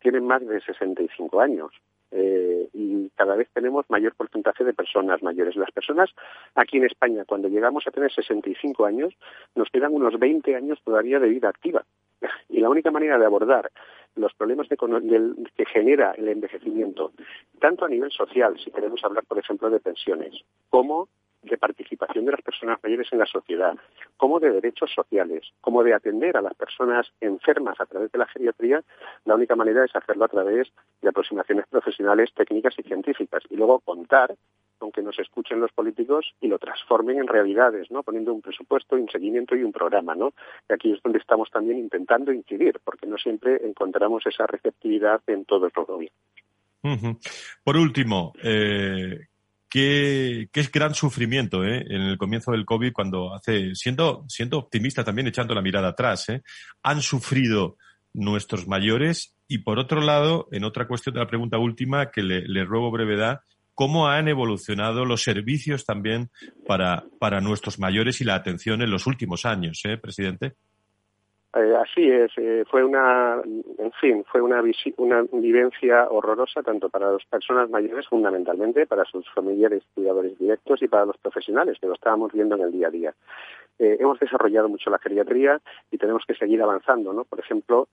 [0.00, 1.72] tienen más de 65 años.
[2.12, 5.56] y cada vez tenemos mayor porcentaje de personas mayores.
[5.56, 6.10] Las personas
[6.54, 9.14] aquí en España, cuando llegamos a tener 65 años,
[9.54, 11.84] nos quedan unos 20 años todavía de vida activa.
[12.48, 13.70] Y la única manera de abordar
[14.16, 17.12] los problemas que genera el envejecimiento,
[17.60, 20.34] tanto a nivel social, si queremos hablar, por ejemplo, de pensiones,
[20.68, 21.08] como
[21.42, 23.74] de participación de las personas mayores en la sociedad,
[24.16, 28.26] como de derechos sociales, como de atender a las personas enfermas a través de la
[28.26, 28.82] geriatría,
[29.24, 30.68] la única manera es hacerlo a través
[31.00, 34.34] de aproximaciones profesionales, técnicas y científicas, y luego contar
[34.78, 38.02] con que nos escuchen los políticos y lo transformen en realidades, ¿no?
[38.02, 40.32] Poniendo un presupuesto, un seguimiento y un programa, ¿no?
[40.68, 45.44] Y aquí es donde estamos también intentando incidir, porque no siempre encontramos esa receptividad en
[45.44, 47.20] todos los gobiernos.
[47.62, 49.28] Por último, eh,
[49.70, 51.86] qué, es gran sufrimiento ¿eh?
[51.88, 56.28] en el comienzo del COVID, cuando hace, siendo, siendo optimista también, echando la mirada atrás,
[56.28, 56.42] ¿eh?
[56.82, 57.78] han sufrido
[58.12, 62.42] nuestros mayores y por otro lado, en otra cuestión de la pregunta última, que le,
[62.42, 63.40] le ruego brevedad,
[63.74, 66.30] cómo han evolucionado los servicios también
[66.66, 70.56] para, para nuestros mayores y la atención en los últimos años, ¿eh, presidente?
[71.52, 77.10] Eh, así es, eh, fue una, en fin, fue una, una vivencia horrorosa tanto para
[77.10, 81.94] las personas mayores fundamentalmente, para sus familiares cuidadores directos y para los profesionales que lo
[81.94, 83.14] estábamos viendo en el día a día.
[83.80, 85.58] Eh, hemos desarrollado mucho la geriatría
[85.90, 87.24] y tenemos que seguir avanzando, ¿no?
[87.24, 87.88] Por ejemplo,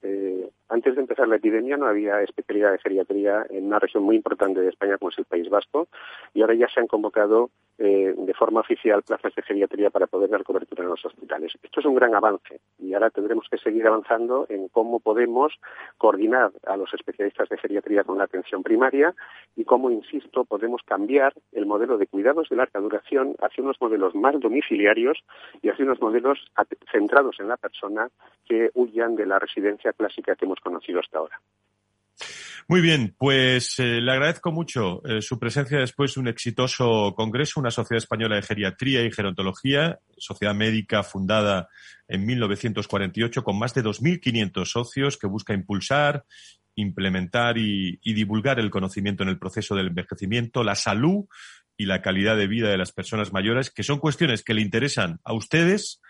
[0.67, 4.60] antes de empezar la epidemia no había especialidad de geriatría en una región muy importante
[4.60, 5.88] de España como es el País Vasco
[6.34, 10.43] y ahora ya se han convocado de forma oficial plazas de geriatría para poder dar
[10.43, 11.54] cobertura en los hospitales.
[11.62, 15.54] Esto es un gran avance y ahora tendremos que seguir avanzando en cómo podemos
[15.97, 19.13] coordinar a los especialistas de geriatría con la atención primaria
[19.56, 24.15] y cómo, insisto, podemos cambiar el modelo de cuidados de larga duración hacia unos modelos
[24.15, 25.23] más domiciliarios
[25.62, 26.40] y hacia unos modelos
[26.92, 28.10] centrados en la persona
[28.46, 31.40] que huyan de la residencia clásica que hemos conocido hasta ahora.
[32.68, 37.62] Muy bien, pues eh, le agradezco mucho eh, su presencia después de un exitoso congreso,
[37.62, 41.70] una sociedad española de geriatría y gerontología, sociedad médica fundada
[42.10, 46.26] en 1948 con más de 2.500 socios que busca impulsar,
[46.76, 51.26] implementar y, y divulgar el conocimiento en el proceso del envejecimiento, la salud
[51.78, 55.19] y la calidad de vida de las personas mayores, que son cuestiones que le interesan
[55.23, 56.02] a ustedes,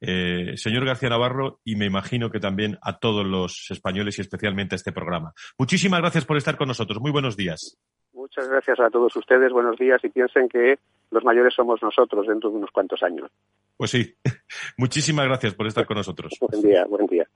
[0.00, 4.74] eh, señor García Navarro, y me imagino que también a todos los españoles y especialmente
[4.74, 5.32] a este programa.
[5.58, 7.00] Muchísimas gracias por estar con nosotros.
[7.00, 7.78] Muy buenos días.
[8.12, 9.52] Muchas gracias a todos ustedes.
[9.52, 10.78] Buenos días y piensen que
[11.10, 13.30] los mayores somos nosotros dentro de unos cuantos años.
[13.76, 14.14] Pues sí.
[14.76, 16.32] Muchísimas gracias por estar con nosotros.
[16.40, 17.26] Buen día, buen día.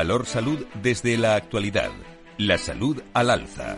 [0.00, 1.90] Valor Salud desde la actualidad.
[2.38, 3.76] La salud al alza.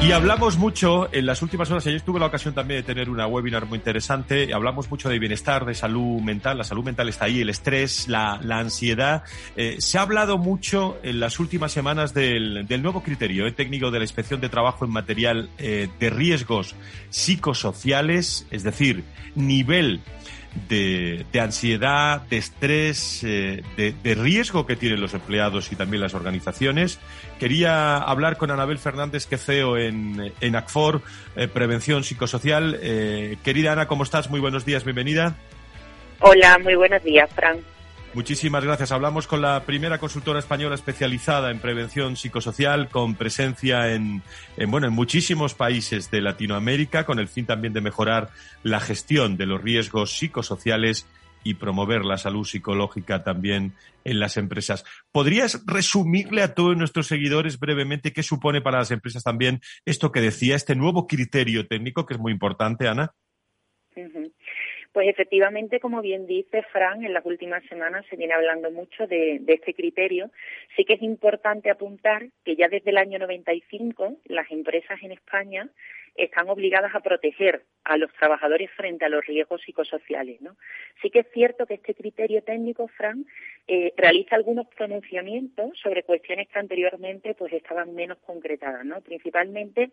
[0.00, 3.26] Y hablamos mucho en las últimas horas, ayer tuve la ocasión también de tener una
[3.26, 7.42] webinar muy interesante, hablamos mucho de bienestar, de salud mental, la salud mental está ahí,
[7.42, 9.24] el estrés, la, ansiedad.
[9.54, 13.98] Eh, se ha hablado mucho en las últimas semanas del, nuevo criterio eh, técnico de
[13.98, 16.76] la Inspección de Trabajo en material eh, de riesgos
[17.10, 20.00] psicosociales, es decir, nivel
[20.68, 26.98] de, ansiedad, de estrés, de, de, riesgo que tienen los empleados y también las organizaciones.
[27.38, 31.02] Quería hablar con Anabel Fernández, que CEO en, en ACFOR,
[31.36, 32.78] eh, Prevención Psicosocial.
[32.82, 34.30] Eh, querida Ana, ¿cómo estás?
[34.30, 35.36] Muy buenos días, bienvenida.
[36.20, 37.58] Hola, muy buenos días, Fran.
[38.14, 38.90] Muchísimas gracias.
[38.90, 44.22] Hablamos con la primera consultora española especializada en prevención psicosocial, con presencia en,
[44.56, 48.30] en, bueno, en muchísimos países de Latinoamérica, con el fin también de mejorar
[48.62, 51.06] la gestión de los riesgos psicosociales
[51.44, 54.84] y promover la salud psicológica también en las empresas.
[55.12, 60.20] ¿Podrías resumirle a todos nuestros seguidores brevemente qué supone para las empresas también esto que
[60.20, 63.14] decía, este nuevo criterio técnico que es muy importante, Ana?
[64.92, 69.38] Pues efectivamente, como bien dice Fran, en las últimas semanas se viene hablando mucho de,
[69.40, 70.30] de, este criterio.
[70.78, 75.68] Sí que es importante apuntar que ya desde el año 95 las empresas en España
[76.14, 80.40] están obligadas a proteger a los trabajadores frente a los riesgos psicosociales.
[81.00, 83.24] Sí que es cierto que este criterio técnico, Fran,
[83.66, 88.84] eh, realiza algunos pronunciamientos sobre cuestiones que anteriormente pues estaban menos concretadas.
[89.04, 89.90] Principalmente,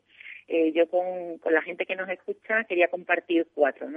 [0.48, 3.88] eh, yo con, la gente que nos escucha quería compartir cuatro.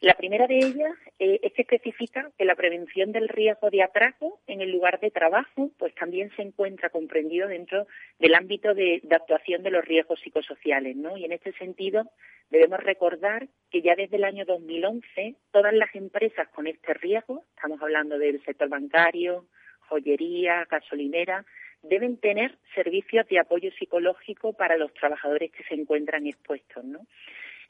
[0.00, 4.40] La primera de ellas eh, es que especifica que la prevención del riesgo de atraco
[4.46, 7.86] en el lugar de trabajo pues también se encuentra comprendido dentro
[8.18, 10.96] del ámbito de, de actuación de los riesgos psicosociales.
[10.96, 11.16] ¿no?
[11.16, 12.10] Y en este sentido,
[12.50, 17.80] debemos recordar que ya desde el año 2011 todas las empresas con este riesgo, estamos
[17.82, 19.46] hablando del sector bancario,
[19.88, 21.44] joyería, gasolinera,
[21.82, 27.00] deben tener servicios de apoyo psicológico para los trabajadores que se encuentran expuestos, ¿no?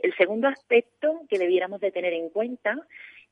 [0.02, 2.76] El segundo aspecto que debiéramos de tener en cuenta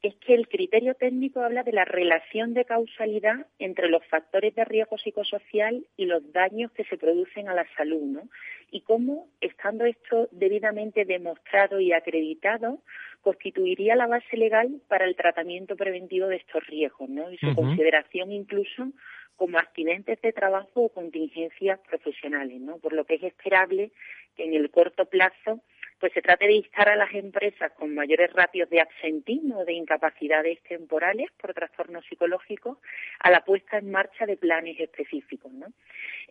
[0.02, 4.64] es que el criterio técnico habla de la relación de causalidad entre los factores de
[4.64, 8.22] riesgo psicosocial y los daños que se producen a la salud, ¿no?
[8.70, 12.78] Y cómo, estando esto debidamente demostrado y acreditado,
[13.20, 17.30] constituiría la base legal para el tratamiento preventivo de estos riesgos, ¿no?
[17.30, 18.92] Y su consideración incluso
[19.34, 22.78] como accidentes de trabajo o contingencias profesionales, ¿no?
[22.78, 23.90] Por lo que es esperable
[24.36, 25.60] que en el corto plazo
[26.00, 30.60] pues se trate de instar a las empresas con mayores ratios de absentismo de incapacidades
[30.62, 32.78] temporales por trastornos psicológicos
[33.20, 35.52] a la puesta en marcha de planes específicos.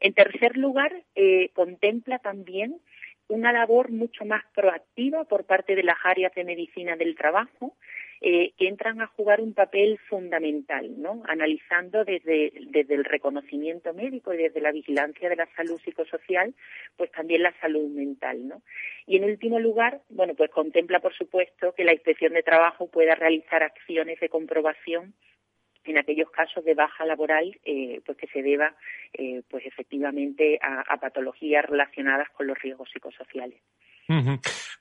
[0.02, 2.82] En tercer lugar, eh, contempla también
[3.28, 7.78] una labor mucho más proactiva por parte de las áreas de medicina del trabajo,
[8.22, 11.24] eh, que entran a jugar un papel fundamental, ¿no?
[11.28, 16.54] Analizando desde, desde el reconocimiento médico y desde la vigilancia de la salud psicosocial,
[16.98, 18.62] pues también la salud mental, ¿no?
[19.08, 23.16] Y en último lugar, bueno, pues contempla, por supuesto, que la inspección de trabajo pueda
[23.16, 25.14] realizar acciones de comprobación
[25.86, 28.76] en aquellos casos de baja laboral eh, pues que se deba
[29.14, 33.60] eh, pues efectivamente a, patologías relacionadas con los riesgos psicosociales.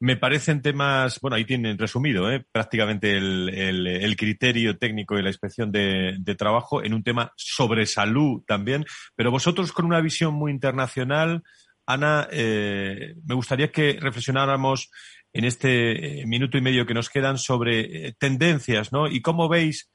[0.01, 2.47] Me parecen temas, bueno, ahí tienen resumido ¿eh?
[2.51, 8.85] prácticamente el, criterio técnico y la inspección de, trabajo en un tema sobre salud también,
[9.15, 11.43] pero vosotros con una visión muy internacional,
[11.87, 14.91] Ana, eh, me gustaría que reflexionáramos
[15.33, 19.09] en este minuto y medio que nos quedan sobre tendencias, ¿no?
[19.09, 19.91] Y cómo veis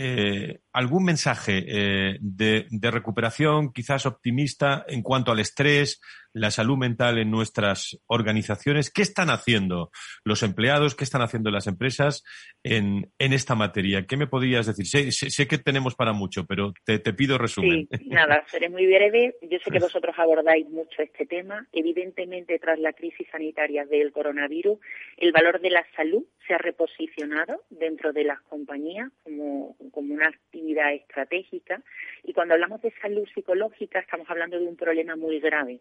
[0.00, 6.00] eh, algún mensaje eh, de, recuperación quizás optimista en cuanto al estrés,
[6.32, 8.90] la salud mental en nuestras organizaciones.
[8.90, 9.90] ¿Qué están haciendo
[10.24, 10.94] los empleados?
[10.94, 12.24] ¿Qué están haciendo las empresas
[12.62, 14.06] en, esta materia?
[14.06, 15.12] ¿Qué me podrías decir?
[15.12, 17.88] Sé, que tenemos para mucho, pero te, pido resumen.
[17.90, 19.36] Sí, nada, seré muy breve.
[19.42, 21.66] Yo sé que vosotros abordáis mucho este tema.
[21.72, 24.78] Evidentemente, tras la crisis sanitaria del coronavirus,
[25.16, 30.28] el valor de la salud se ha reposicionado dentro de las compañías como, como una
[30.28, 31.82] actividad estratégica.
[32.24, 35.80] Y cuando hablamos de salud psicológica, estamos hablando de un problema muy grave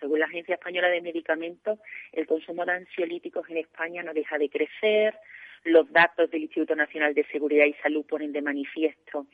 [0.00, 1.78] según la Agencia Española de Medicamentos,
[2.12, 5.14] el consumo de ansiolíticos en España no deja de crecer.
[5.64, 9.26] Los datos del Instituto Nacional de Seguridad y Salud ponen de manifiesto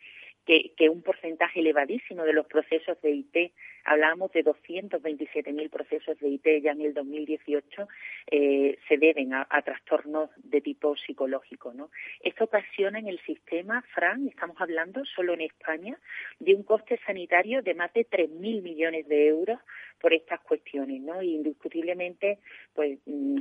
[0.76, 3.52] que, un porcentaje elevadísimo de los procesos de IT
[3.84, 7.88] hablábamos de 227.000 procesos de IT ya en el 2018,
[8.30, 11.72] eh, se deben a, trastornos de tipo psicológico.
[11.72, 11.90] ¿no?
[12.20, 15.98] Esto ocasiona en el sistema, Fran, estamos hablando solo en España,
[16.38, 19.58] de un coste sanitario de más de 3.000 millones de euros
[20.00, 21.22] por estas cuestiones, ¿no?
[21.22, 22.38] Y indiscutiblemente,
[22.74, 23.40] pues, mm,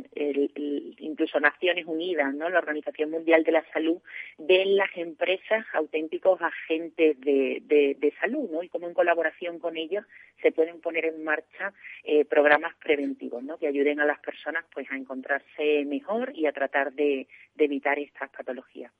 [1.00, 2.50] incluso Naciones Unidas, ¿no?
[2.50, 4.00] La Organización Mundial de la Salud
[4.38, 8.64] ven las empresas auténticos agentes de, de, salud, ¿no?
[8.64, 10.04] Y como en colaboración con ellos
[10.42, 11.74] se pueden poner en marcha
[12.04, 13.58] eh, programas preventivos, ¿no?
[13.58, 17.28] Que ayuden a las personas, pues, a encontrarse mejor y a tratar de
[17.58, 18.92] evitar estas patologías.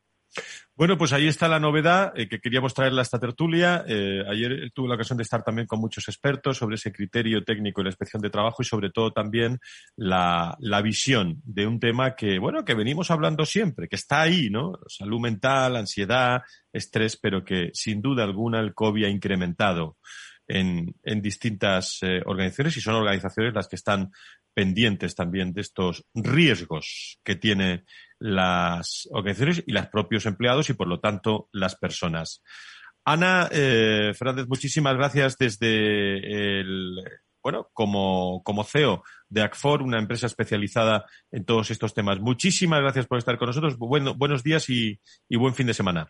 [0.76, 3.84] Bueno, pues ahí está la novedad eh, que queríamos traerla a esta tertulia.
[3.86, 7.82] Eh, ayer tuve la ocasión de estar también con muchos expertos sobre ese criterio técnico
[7.82, 9.60] y la inspección de trabajo y sobre todo también
[9.98, 14.80] la, visión de un tema que, bueno, que venimos hablando siempre, que está ahí, ¿no?
[14.88, 19.98] Salud mental, ansiedad, estrés, pero que sin duda alguna el COVID ha incrementado
[20.50, 24.12] en, distintas eh, organizaciones y son organizaciones las que están
[24.54, 27.86] pendientes también de estos riesgos que tiene
[28.18, 32.43] las organizaciones y los propios empleados y, por lo tanto, las personas.
[33.06, 36.97] Ana eh, Fernández, muchísimas gracias desde el,
[37.43, 42.20] bueno, como, como CEO de ACFOR, una empresa especializada en todos estos temas.
[42.20, 43.78] Muchísimas gracias por estar con nosotros.
[43.78, 46.10] Bueno, buenos días y, y buen fin de semana.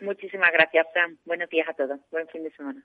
[0.00, 1.18] Muchísimas gracias, Fran.
[1.24, 2.00] Buenos días a todos.
[2.10, 2.84] Buen fin de semana.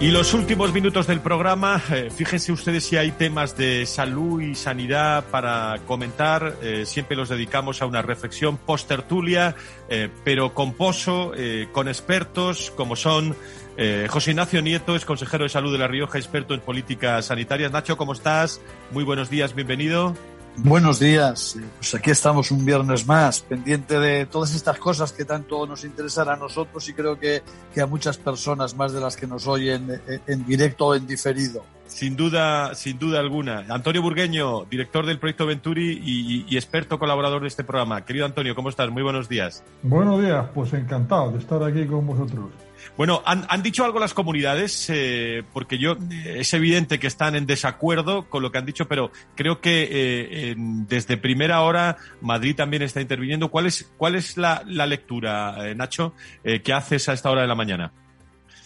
[0.00, 4.54] Y los últimos minutos del programa, eh, fíjense ustedes si hay temas de salud y
[4.54, 6.56] sanidad para comentar.
[6.62, 9.54] Eh, siempre los dedicamos a una reflexión post-tertulia,
[9.88, 11.32] eh, pero con pozo,
[11.72, 13.34] con expertos como son
[13.76, 17.72] eh, José Ignacio Nieto es consejero de salud de La Rioja, experto en políticas sanitarias.
[17.72, 18.60] Nacho, ¿cómo estás?
[18.92, 20.14] Muy buenos días, bienvenido.
[20.56, 25.66] Buenos días, pues aquí estamos un viernes más, pendiente de todas estas cosas que tanto
[25.66, 27.42] nos interesan a nosotros y creo que,
[27.80, 31.64] a muchas personas más de las que nos oyen eh, en, directo o en diferido.
[31.88, 33.64] Sin duda, sin duda alguna.
[33.68, 38.04] Antonio Burgueño, director del proyecto Venturi y, y, experto colaborador de este programa.
[38.04, 38.90] Querido Antonio, ¿cómo estás?
[38.90, 39.64] Muy buenos días.
[39.82, 42.50] Buenos días, pues encantado de estar aquí con vosotros.
[42.96, 47.46] Bueno, han, dicho algo las comunidades, eh, porque yo eh, es evidente que están en
[47.46, 52.82] desacuerdo con lo que han dicho, pero creo que eh, desde primera hora Madrid también
[52.82, 53.50] está interviniendo.
[53.50, 57.92] ¿Cuál es, cuál es la, lectura, Nacho, que haces a esta hora de la mañana?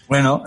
[0.08, 0.42] Bueno,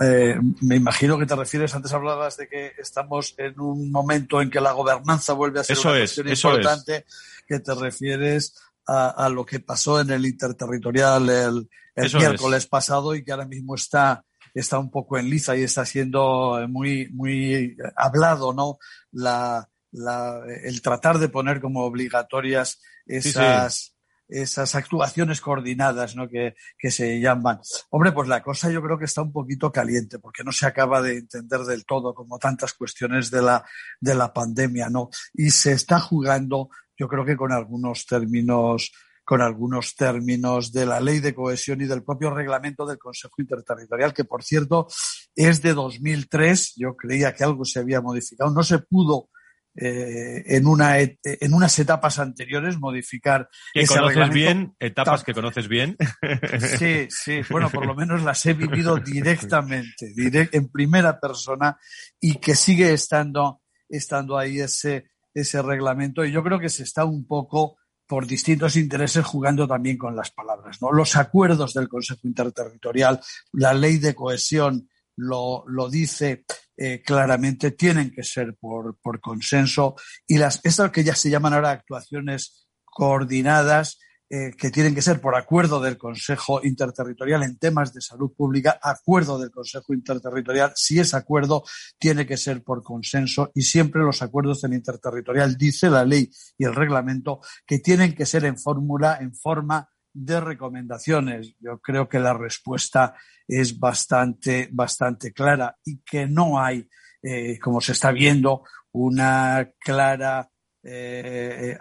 [0.60, 4.60] me imagino que te refieres, antes hablabas de que estamos en un momento en que
[4.60, 7.04] la gobernanza vuelve a ser una cuestión importante,
[7.46, 8.54] que te refieres
[8.86, 11.68] a, lo que pasó en el interterritorial el,
[12.14, 14.24] miércoles pasado y que ahora mismo está,
[14.54, 18.78] está un poco en liza y está siendo muy, muy hablado, ¿no?
[19.12, 23.94] La, la, el tratar de poner como obligatorias esas,
[24.28, 26.28] esas actuaciones coordinadas, ¿no?
[26.28, 27.60] Que, que se llaman.
[27.90, 31.02] Hombre, pues la cosa yo creo que está un poquito caliente porque no se acaba
[31.02, 33.64] de entender del todo como tantas cuestiones de la,
[34.00, 35.10] de la pandemia, ¿no?
[35.34, 38.92] Y se está jugando yo creo que con algunos términos
[39.24, 44.12] con algunos términos de la ley de cohesión y del propio reglamento del Consejo Interterritorial,
[44.12, 44.88] que por cierto
[45.34, 46.74] es de 2003.
[46.76, 48.50] Yo creía que algo se había modificado.
[48.50, 49.28] No se pudo
[49.74, 53.48] eh, en, una, en unas etapas anteriores modificar.
[53.72, 55.96] Que conoces bien, etapas que conoces bien.
[56.78, 60.12] Sí, sí, bueno, por lo menos las he vivido directamente,
[60.52, 61.78] en primera persona
[62.20, 67.04] y que sigue estando, estando ahí ese, ese reglamento y yo creo que se está
[67.04, 67.76] un poco
[68.06, 70.82] por distintos intereses jugando también con las palabras.
[70.82, 70.92] ¿no?
[70.92, 73.20] Los acuerdos del Consejo Interterritorial,
[73.52, 76.44] la ley de cohesión lo, lo dice
[76.76, 79.94] eh, claramente, tienen que ser por, por consenso
[80.26, 83.98] y las, estas que ya se llaman ahora actuaciones coordinadas,
[84.34, 88.78] eh, que tienen que ser por acuerdo del Consejo Interterritorial en temas de salud pública,
[88.82, 90.72] acuerdo del Consejo Interterritorial.
[90.74, 91.64] Si es acuerdo,
[91.98, 96.64] tiene que ser por consenso y siempre los acuerdos del Interterritorial, dice la ley y
[96.64, 101.54] el reglamento, que tienen que ser en fórmula, en forma de recomendaciones.
[101.60, 103.14] Yo creo que la respuesta
[103.46, 106.88] es bastante, bastante clara y que no hay,
[107.22, 108.62] eh, como se está viendo,
[108.92, 110.48] una clara
[110.82, 111.76] eh,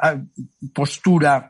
[0.73, 1.49] postura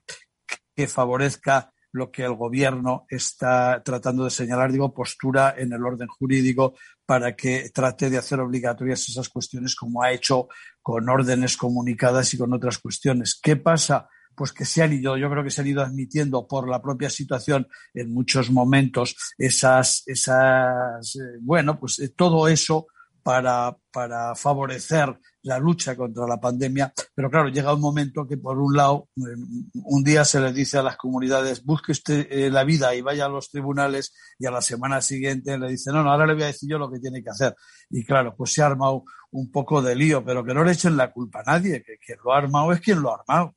[0.81, 6.07] que favorezca lo que el gobierno está tratando de señalar, digo, postura en el orden
[6.07, 6.73] jurídico
[7.05, 10.47] para que trate de hacer obligatorias esas cuestiones como ha hecho
[10.81, 13.39] con órdenes comunicadas y con otras cuestiones.
[13.39, 14.09] ¿Qué pasa?
[14.33, 17.09] pues que se han ido, yo creo que se han ido admitiendo por la propia
[17.09, 22.87] situación en muchos momentos esas, esas, eh, bueno, pues eh, todo eso
[23.23, 26.93] para, para favorecer la lucha contra la pandemia.
[27.15, 30.83] Pero claro, llega un momento que, por un lado, un día se le dice a
[30.83, 34.61] las comunidades, busque usted eh, la vida y vaya a los tribunales, y a la
[34.61, 37.23] semana siguiente le dice, no, no, ahora le voy a decir yo lo que tiene
[37.23, 37.55] que hacer.
[37.89, 40.97] Y claro, pues se ha armado un poco de lío, pero que no le echen
[40.97, 43.55] la culpa a nadie, que quien lo ha armado es quien lo ha armado.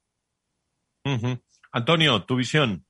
[1.73, 2.85] Antonio, tu visión.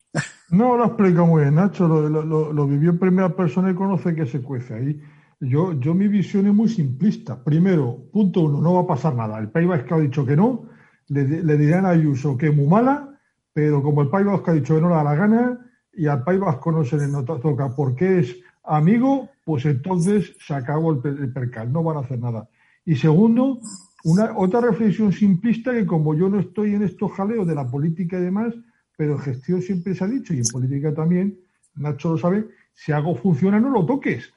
[0.51, 1.89] No, lo explica muy bien, Nacho.
[1.89, 5.03] Lo, lo, lo, vivió en primera persona y conoce que se cuece ahí.
[5.49, 7.43] Yo, yo mi visión es muy simplista.
[7.43, 9.39] Primero, punto uno, no va a pasar nada.
[9.39, 10.69] El País Vasco ha dicho que no,
[11.09, 13.19] le, le dirán a Ayuso que es muy mala,
[13.53, 15.59] pero como el País Vasco ha dicho que no le da la gana
[15.93, 20.93] y al País Vasco no se le toca porque es amigo, pues entonces se acabó
[20.93, 22.49] el, el percal, no van a hacer nada.
[22.85, 23.61] Y segundo,
[24.05, 28.19] una, otra reflexión simplista que como yo no estoy en estos jaleos de la política
[28.19, 28.55] y demás,
[28.97, 31.39] pero en gestión siempre se ha dicho, y en política también,
[31.77, 34.33] Nacho lo sabe, si algo funciona no lo toques.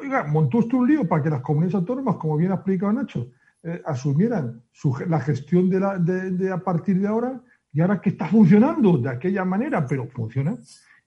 [0.00, 3.28] Oiga, montó usted un lío para que las comunidades autónomas, como bien ha explicado Nacho,
[3.62, 4.62] eh, asumieran
[5.08, 7.40] la gestión de, la, de, a partir de ahora
[7.72, 10.56] y ahora que está funcionando de aquella manera, pero funciona,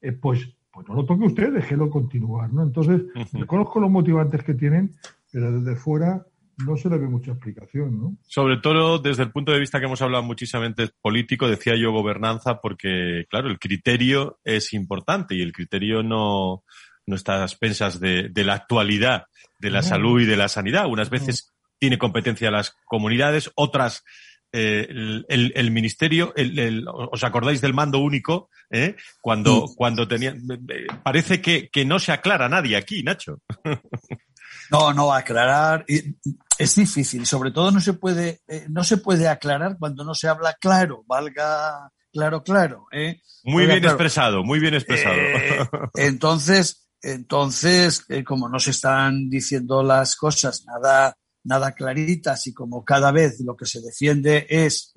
[0.02, 2.52] eh, pues, pues no lo toque usted, déjelo continuar.
[2.52, 2.64] ¿no?
[2.64, 3.04] Entonces,
[3.34, 4.92] reconozco los motivantes que tienen,
[5.32, 6.26] pero desde fuera
[6.66, 8.18] no se le ve mucha explicación, ¿no?
[8.22, 12.62] Sobre todo desde el punto de vista que hemos hablado muchísimamente político, decía yo gobernanza,
[12.62, 16.64] porque, claro, el criterio es importante y el criterio no,
[17.08, 19.26] no está a expensas de, de la actualidad
[19.60, 20.88] de la salud y de la sanidad.
[20.88, 24.04] Unas veces tiene competencia las comunidades, otras
[24.52, 28.50] eh, el, el, ministerio, el, ¿os acordáis del mando único?
[28.70, 28.96] Eh?
[29.22, 30.36] Cuando, cuando tenía,
[31.04, 33.40] parece que, que no se aclara nadie aquí, Nacho.
[34.72, 37.28] No, no, aclarar es difícil.
[37.28, 41.04] Sobre todo no se puede, eh, no se puede aclarar cuando no se habla claro,
[41.06, 42.88] valga claro, claro.
[42.92, 43.22] ¿eh?
[43.44, 45.16] Muy bien expresado, muy bien expresado.
[45.16, 52.84] Eh, entonces, entonces, como no se están diciendo las cosas nada, nada claritas y como
[52.84, 54.94] cada vez lo que se defiende es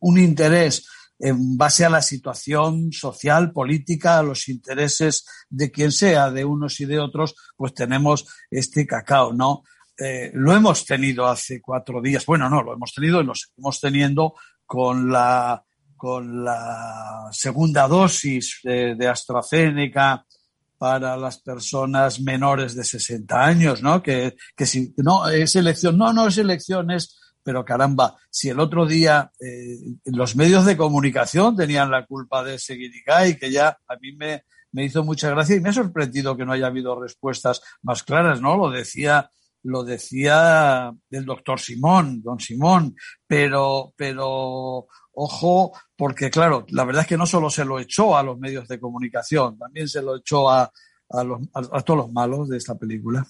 [0.00, 0.86] un interés
[1.18, 6.78] en base a la situación social, política, a los intereses de quien sea, de unos
[6.80, 9.62] y de otros, pues tenemos este cacao, ¿no?
[9.98, 12.24] Eh, lo hemos tenido hace cuatro días.
[12.24, 14.34] Bueno, no, lo hemos tenido y lo seguimos teniendo
[14.64, 15.64] con la,
[15.96, 20.24] con la segunda dosis de, de AstraZeneca
[20.78, 24.02] para las personas menores de 60 años, ¿no?
[24.02, 28.60] Que, que si no es elección, no, no es elección, es pero caramba, si el
[28.60, 33.78] otro día eh, los medios de comunicación tenían la culpa de ese y que ya
[33.88, 37.00] a mí me, me hizo mucha gracia y me ha sorprendido que no haya habido
[37.00, 38.56] respuestas más claras, ¿no?
[38.56, 39.30] Lo decía
[39.62, 42.94] lo decía el doctor Simón, don Simón,
[43.26, 44.86] pero, pero
[45.18, 48.68] ojo, porque claro, la verdad es que no solo se lo echó a los medios
[48.68, 50.70] de comunicación, también se lo echó a,
[51.10, 53.26] a, los, a, todos los malos de esta película.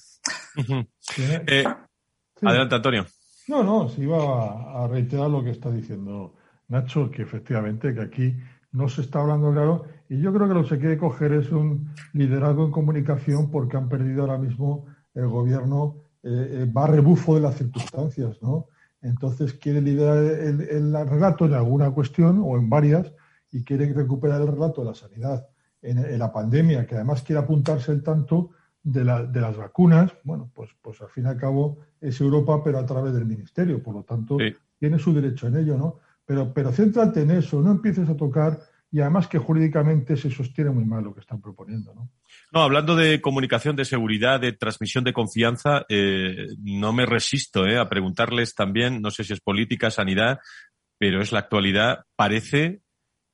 [1.17, 1.65] Eh,
[2.43, 3.07] adelante, Antonio.
[3.49, 6.35] No, no, se iba a, reiterar lo que está diciendo
[6.69, 8.37] Nacho, que efectivamente que aquí
[8.73, 11.51] no se está hablando claro y yo creo que lo que se quiere coger es
[11.51, 16.89] un liderazgo en comunicación porque han perdido ahora mismo el gobierno eh, eh, va a
[16.89, 18.67] rebufo de las circunstancias, ¿no?
[19.03, 23.13] Entonces quiere liderar el, relato en alguna cuestión o en varias
[23.51, 25.47] y quiere recuperar el relato de la sanidad
[25.83, 28.51] en, en la pandemia, que además quiere apuntarse el tanto
[28.83, 32.63] de, la, de, las vacunas, bueno, pues, pues al fin y al cabo es Europa,
[32.65, 34.39] pero a través del Ministerio, por lo tanto
[34.79, 35.99] tiene su derecho en ello, ¿no?
[36.25, 38.61] Pero, pero céntrate en eso, no empieces a tocar
[38.91, 42.11] y además que jurídicamente se sostiene muy mal lo que están proponiendo, ¿no?
[42.53, 47.79] No, hablando de comunicación, de seguridad, de transmisión de confianza, eh, no me resisto eh,
[47.79, 50.39] a preguntarles también, no sé si es política, sanidad,
[50.99, 52.05] pero es la actualidad.
[52.17, 52.81] Parece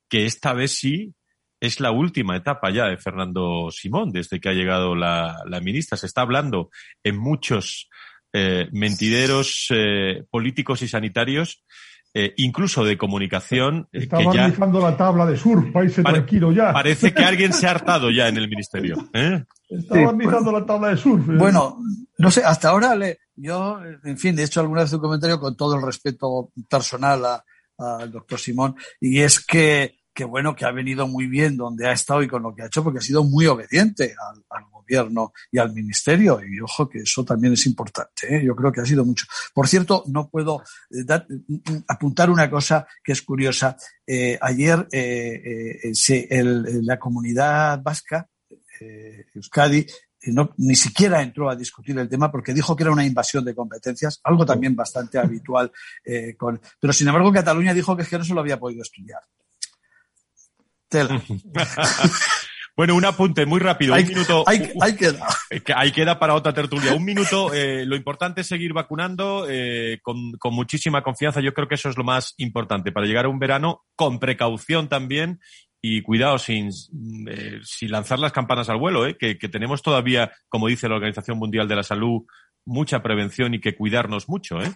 [0.08, 1.14] que esta vez sí
[1.60, 5.96] es la última etapa ya de Fernando Simón, desde que ha llegado la, ministra.
[5.96, 6.70] Se está hablando
[7.02, 7.88] en muchos
[8.32, 11.64] eh, mentideros eh, políticos y sanitarios,
[12.16, 13.88] eh, incluso de comunicación.
[13.92, 16.72] Está que ya la tabla de surf, país tranquilo ya.
[16.72, 18.96] Parece que alguien se ha hartado ya en el ministerio.
[19.68, 21.26] Está barnizando la tabla de surf.
[21.26, 21.78] Bueno,
[22.18, 25.56] no sé, hasta ahora le, yo, en fin, he hecho alguna vez un comentario con
[25.56, 27.42] todo el respeto personal
[27.78, 31.92] al doctor Simón, y es que que bueno, que ha venido muy bien donde ha
[31.92, 34.14] estado y con lo que ha hecho, porque ha sido muy obediente
[34.48, 36.40] al, gobierno y al ministerio.
[36.46, 38.36] Y ojo que eso también es importante.
[38.36, 38.44] ¿eh?
[38.44, 39.26] Yo creo que ha sido mucho.
[39.52, 43.76] Por cierto, no puedo eh, mm, mm, apuntar una cosa que es curiosa.
[44.06, 44.86] Eh, ayer
[46.82, 48.28] la comunidad vasca,
[49.34, 49.86] Euskadi,
[50.26, 53.54] no, ni siquiera entró a discutir el tema porque dijo que era una invasión de
[53.54, 55.72] competencias, algo también bastante habitual.
[56.36, 59.20] con, pero sin embargo, Cataluña dijo que, es que no se lo había podido estudiar
[60.94, 61.20] Tela.
[62.76, 64.42] Bueno, un apunte muy rápido, un minuto.
[64.48, 65.24] Ahí, queda.
[65.76, 66.92] Ahí queda para otra tertulia.
[66.92, 67.54] Un minuto.
[67.54, 71.40] Eh, lo importante es seguir vacunando eh, con, con, muchísima confianza.
[71.40, 74.88] Yo creo que eso es lo más importante para llegar a un verano con precaución
[74.88, 75.38] también
[75.86, 76.70] y cuidado sin,
[77.28, 80.94] eh, sin lanzar las campanas al vuelo, eh, que, que tenemos todavía, como dice la
[80.94, 82.22] Organización Mundial de la Salud,
[82.64, 84.62] mucha prevención y que cuidarnos mucho.
[84.62, 84.72] ¿eh?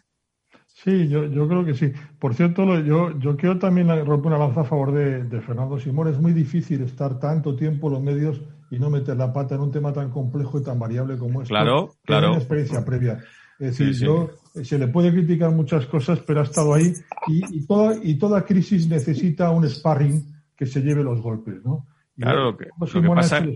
[0.85, 1.93] Sí, yo, yo creo que sí.
[2.21, 6.07] Por cierto, yo, yo quiero también romper una lanza a favor de, de, Fernando Simón.
[6.07, 9.63] Es muy difícil estar tanto tiempo en los medios y no meter la pata en
[9.63, 11.53] un tema tan complejo y tan variable como este.
[11.53, 12.29] Claro, claro.
[12.29, 13.19] Una experiencia previa.
[13.59, 14.05] Es decir, sí, sí.
[14.05, 14.31] yo
[14.63, 16.93] se le puede criticar muchas cosas, pero ha estado ahí
[17.27, 20.23] y, y, toda, y toda crisis necesita un sparring
[20.57, 21.89] que se lleve los golpes, ¿no?
[22.19, 23.47] Claro, lo que, lo que pasa,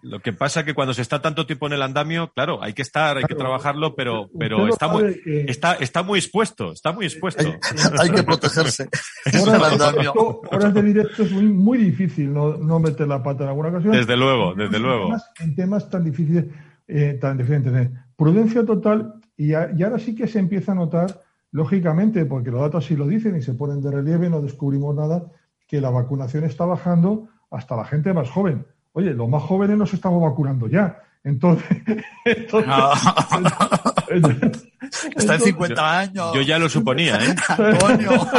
[0.00, 2.72] lo que pasa es que cuando se está tanto tiempo en el andamio, claro, hay
[2.72, 5.42] que estar, hay claro, que trabajarlo, pero, pero está muy, que...
[5.42, 7.44] está, está muy expuesto, está muy expuesto.
[7.46, 7.58] Hay,
[8.00, 8.88] hay que protegerse.
[9.42, 9.78] Horas,
[10.50, 13.92] horas, de directo es muy, muy difícil no, no, meter la pata en alguna ocasión.
[13.92, 15.04] Desde luego, desde en luego.
[15.04, 16.46] Temas, en temas tan difíciles,
[16.88, 17.74] eh, tan diferentes.
[17.74, 17.90] ¿eh?
[18.16, 21.20] Prudencia total, y, a, y ahora sí que se empieza a notar,
[21.50, 25.30] lógicamente, porque los datos sí lo dicen y se ponen de relieve, no descubrimos nada,
[25.68, 28.66] que la vacunación está bajando hasta la gente más joven.
[28.92, 30.98] Oye, los más jóvenes nos estamos vacunando ya.
[31.24, 31.64] Entonces.
[32.24, 32.92] entonces, no.
[34.08, 34.68] entonces
[35.14, 36.32] está en 50 años.
[36.34, 37.34] Yo ya lo suponía, ¿eh?
[37.48, 38.10] Antonio.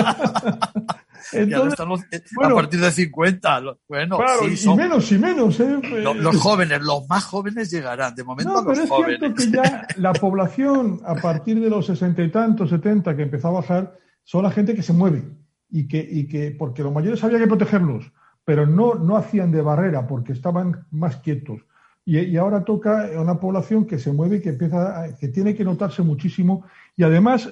[1.31, 2.01] Entonces, estamos,
[2.35, 3.61] bueno, a partir de 50.
[3.87, 5.59] Bueno, claro, sí, y menos y menos.
[5.59, 5.79] ¿eh?
[5.81, 8.13] Los, los, jóvenes, los más jóvenes llegarán.
[8.13, 9.19] De momento, no, los pero es jóvenes.
[9.19, 13.47] cierto que ya la población, a partir de los sesenta y tantos, setenta, que empezó
[13.47, 15.23] a bajar, son la gente que se mueve.
[15.71, 18.11] Y que, y que, porque los mayores había que protegerlos
[18.45, 21.61] pero no, no hacían de barrera porque estaban más quietos.
[22.05, 25.63] Y, ahora toca una población que se mueve y que empieza, a, que tiene que
[25.63, 26.65] notarse muchísimo
[26.97, 27.49] y además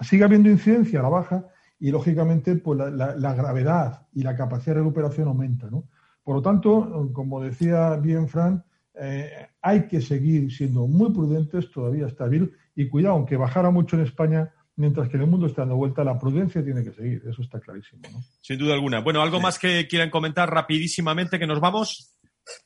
[0.00, 1.44] sigue habiendo incidencia a la baja
[1.78, 5.68] y lógicamente pues la, gravedad y la capacidad de recuperación aumenta.
[5.70, 5.84] ¿no?
[6.22, 8.64] Por lo tanto, como decía bien Fran,
[8.94, 13.96] eh, hay que seguir siendo muy prudentes, todavía está virus y cuidado, aunque bajara mucho
[13.96, 17.22] en España, mientras que en el mundo está dando vuelta, la prudencia tiene que seguir,
[17.28, 18.02] eso está clarísimo.
[18.10, 18.20] ¿no?
[18.40, 19.00] Sin duda alguna.
[19.00, 22.14] Bueno, ¿algo más que quieran comentar rapidísimamente que nos vamos?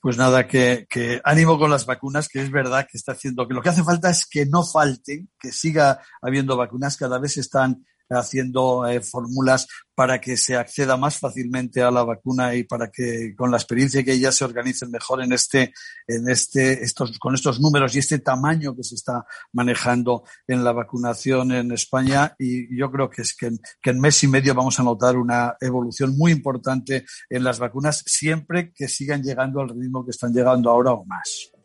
[0.00, 3.54] Pues nada, que, que, ánimo con las vacunas, que es verdad que está haciendo, que
[3.54, 7.84] lo que hace falta es que no falten, que siga habiendo vacunas, cada vez están
[8.10, 13.34] haciendo eh, fórmulas para que se acceda más fácilmente a la vacuna y para que
[13.34, 15.72] con la experiencia que ellas se organicen mejor en este,
[16.06, 20.72] en este, estos, con estos números y este tamaño que se está manejando en la
[20.72, 22.34] vacunación en España.
[22.38, 25.16] Y yo creo que es que en, que en mes y medio vamos a notar
[25.16, 30.32] una evolución muy importante en las vacunas, siempre que sigan llegando al ritmo que están
[30.32, 31.55] llegando ahora o más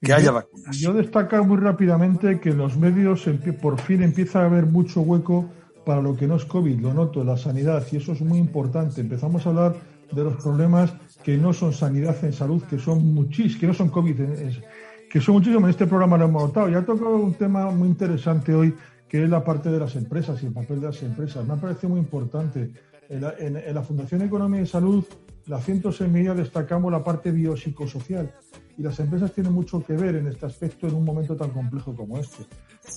[0.00, 0.76] que yo, haya vacunas.
[0.76, 3.28] Yo destacar muy rápidamente que en los medios
[3.60, 5.50] por fin empieza a haber mucho hueco
[5.84, 9.00] para lo que no es COVID, lo noto, la sanidad, y eso es muy importante.
[9.00, 9.74] Empezamos a hablar
[10.12, 10.92] de los problemas
[11.22, 14.20] que no son sanidad en salud, que son muchísimos, que no son COVID,
[15.10, 15.64] que son muchísimos.
[15.64, 16.68] En este programa lo hemos notado.
[16.68, 18.74] Ya tocado un tema muy interesante hoy,
[19.08, 21.46] que es la parte de las empresas y el papel de las empresas.
[21.46, 22.70] Me ha parecido muy importante.
[23.08, 25.04] En la, en, en la Fundación Economía y Salud,
[25.46, 28.32] la 106 Media, destacamos la parte biopsicosocial
[28.80, 31.94] y las empresas tienen mucho que ver en este aspecto en un momento tan complejo
[31.94, 32.44] como este.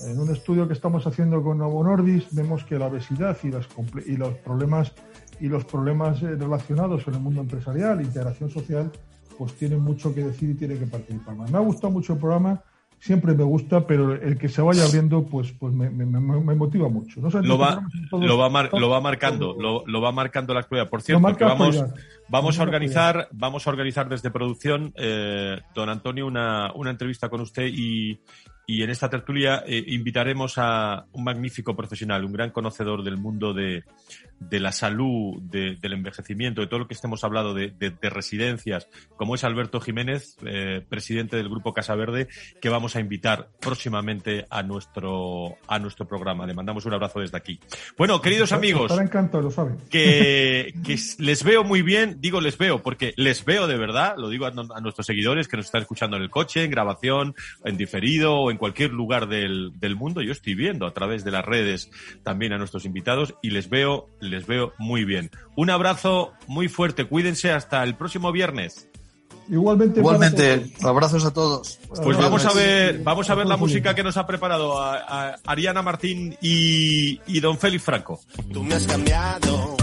[0.08, 3.68] En un estudio que estamos haciendo con Novo Nordis vemos que la obesidad y, las,
[4.06, 4.94] y los problemas
[5.42, 8.90] y los problemas relacionados con el mundo empresarial, integración social,
[9.38, 11.36] pues tienen mucho que decir y tienen que participar.
[11.36, 12.64] Me ha gustado mucho el programa
[13.04, 16.88] siempre me gusta, pero el que se vaya abriendo, pues, pues me, me, me motiva
[16.88, 17.20] mucho.
[17.20, 20.90] No lo, va, lo, va mar, lo va marcando, lo, lo, va marcando la actualidad.
[20.90, 21.84] Por cierto, que vamos,
[22.30, 27.42] vamos a organizar, vamos a organizar desde producción, eh, don Antonio, una, una entrevista con
[27.42, 28.22] usted y,
[28.66, 33.54] y en esta tertulia eh, invitaremos a un magnífico profesional, un gran conocedor del mundo
[33.54, 33.84] de,
[34.40, 38.10] de la salud, de, del envejecimiento, de todo lo que estemos hablando de, de, de
[38.10, 42.28] residencias, como es Alberto Jiménez, eh, presidente del Grupo Casa Verde,
[42.62, 46.46] que vamos a invitar próximamente a nuestro, a nuestro programa.
[46.46, 47.60] Le mandamos un abrazo desde aquí.
[47.98, 49.78] Bueno, queridos amigos, lo saben.
[49.90, 54.30] Que, que les veo muy bien, digo les veo, porque les veo de verdad, lo
[54.30, 57.78] digo a, a nuestros seguidores que nos están escuchando en el coche, en grabación, en
[57.78, 60.22] diferido o en cualquier lugar del, del mundo.
[60.22, 61.92] Yo estoy viendo a través de las redes
[62.24, 65.32] también a nuestros invitados y les veo, les veo muy bien.
[65.56, 68.90] Un abrazo muy fuerte, cuídense hasta el próximo viernes.
[69.50, 71.80] Igualmente, Igualmente abrazos a todos.
[72.02, 75.36] Pues vamos a ver, vamos a ver la música que nos ha preparado a, a
[75.46, 78.22] Ariana Martín y, y don Félix Franco.
[78.52, 79.76] Tú me has cambiado.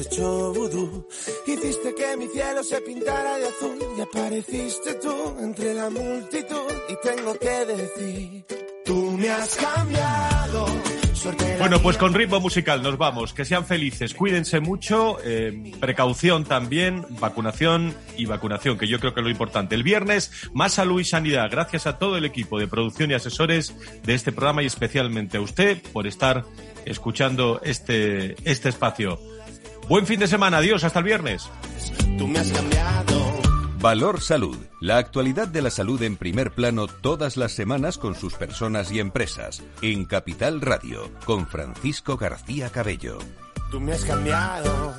[0.00, 1.06] Hecho vudú.
[1.46, 3.78] Hiciste que mi cielo se pintara de azul.
[3.96, 6.72] Y apareciste tú entre la multitud.
[6.88, 8.44] Y tengo que decir
[8.84, 10.66] Tú me has cambiado.
[11.58, 13.34] Bueno, pues con ritmo musical nos vamos.
[13.34, 19.20] Que sean felices, cuídense mucho, eh, precaución también, vacunación y vacunación, que yo creo que
[19.20, 19.74] es lo importante.
[19.74, 21.50] El viernes, más salud y sanidad.
[21.50, 25.42] Gracias a todo el equipo de producción y asesores de este programa y especialmente a
[25.42, 26.44] usted por estar
[26.86, 29.20] escuchando este, este espacio.
[29.90, 31.50] Buen fin de semana, adiós, hasta el viernes.
[32.16, 33.40] Tú me has cambiado.
[33.80, 34.56] Valor Salud.
[34.80, 39.00] La actualidad de la salud en primer plano todas las semanas con sus personas y
[39.00, 39.64] empresas.
[39.82, 43.18] En Capital Radio, con Francisco García Cabello.
[43.72, 44.94] Tú me has cambiado.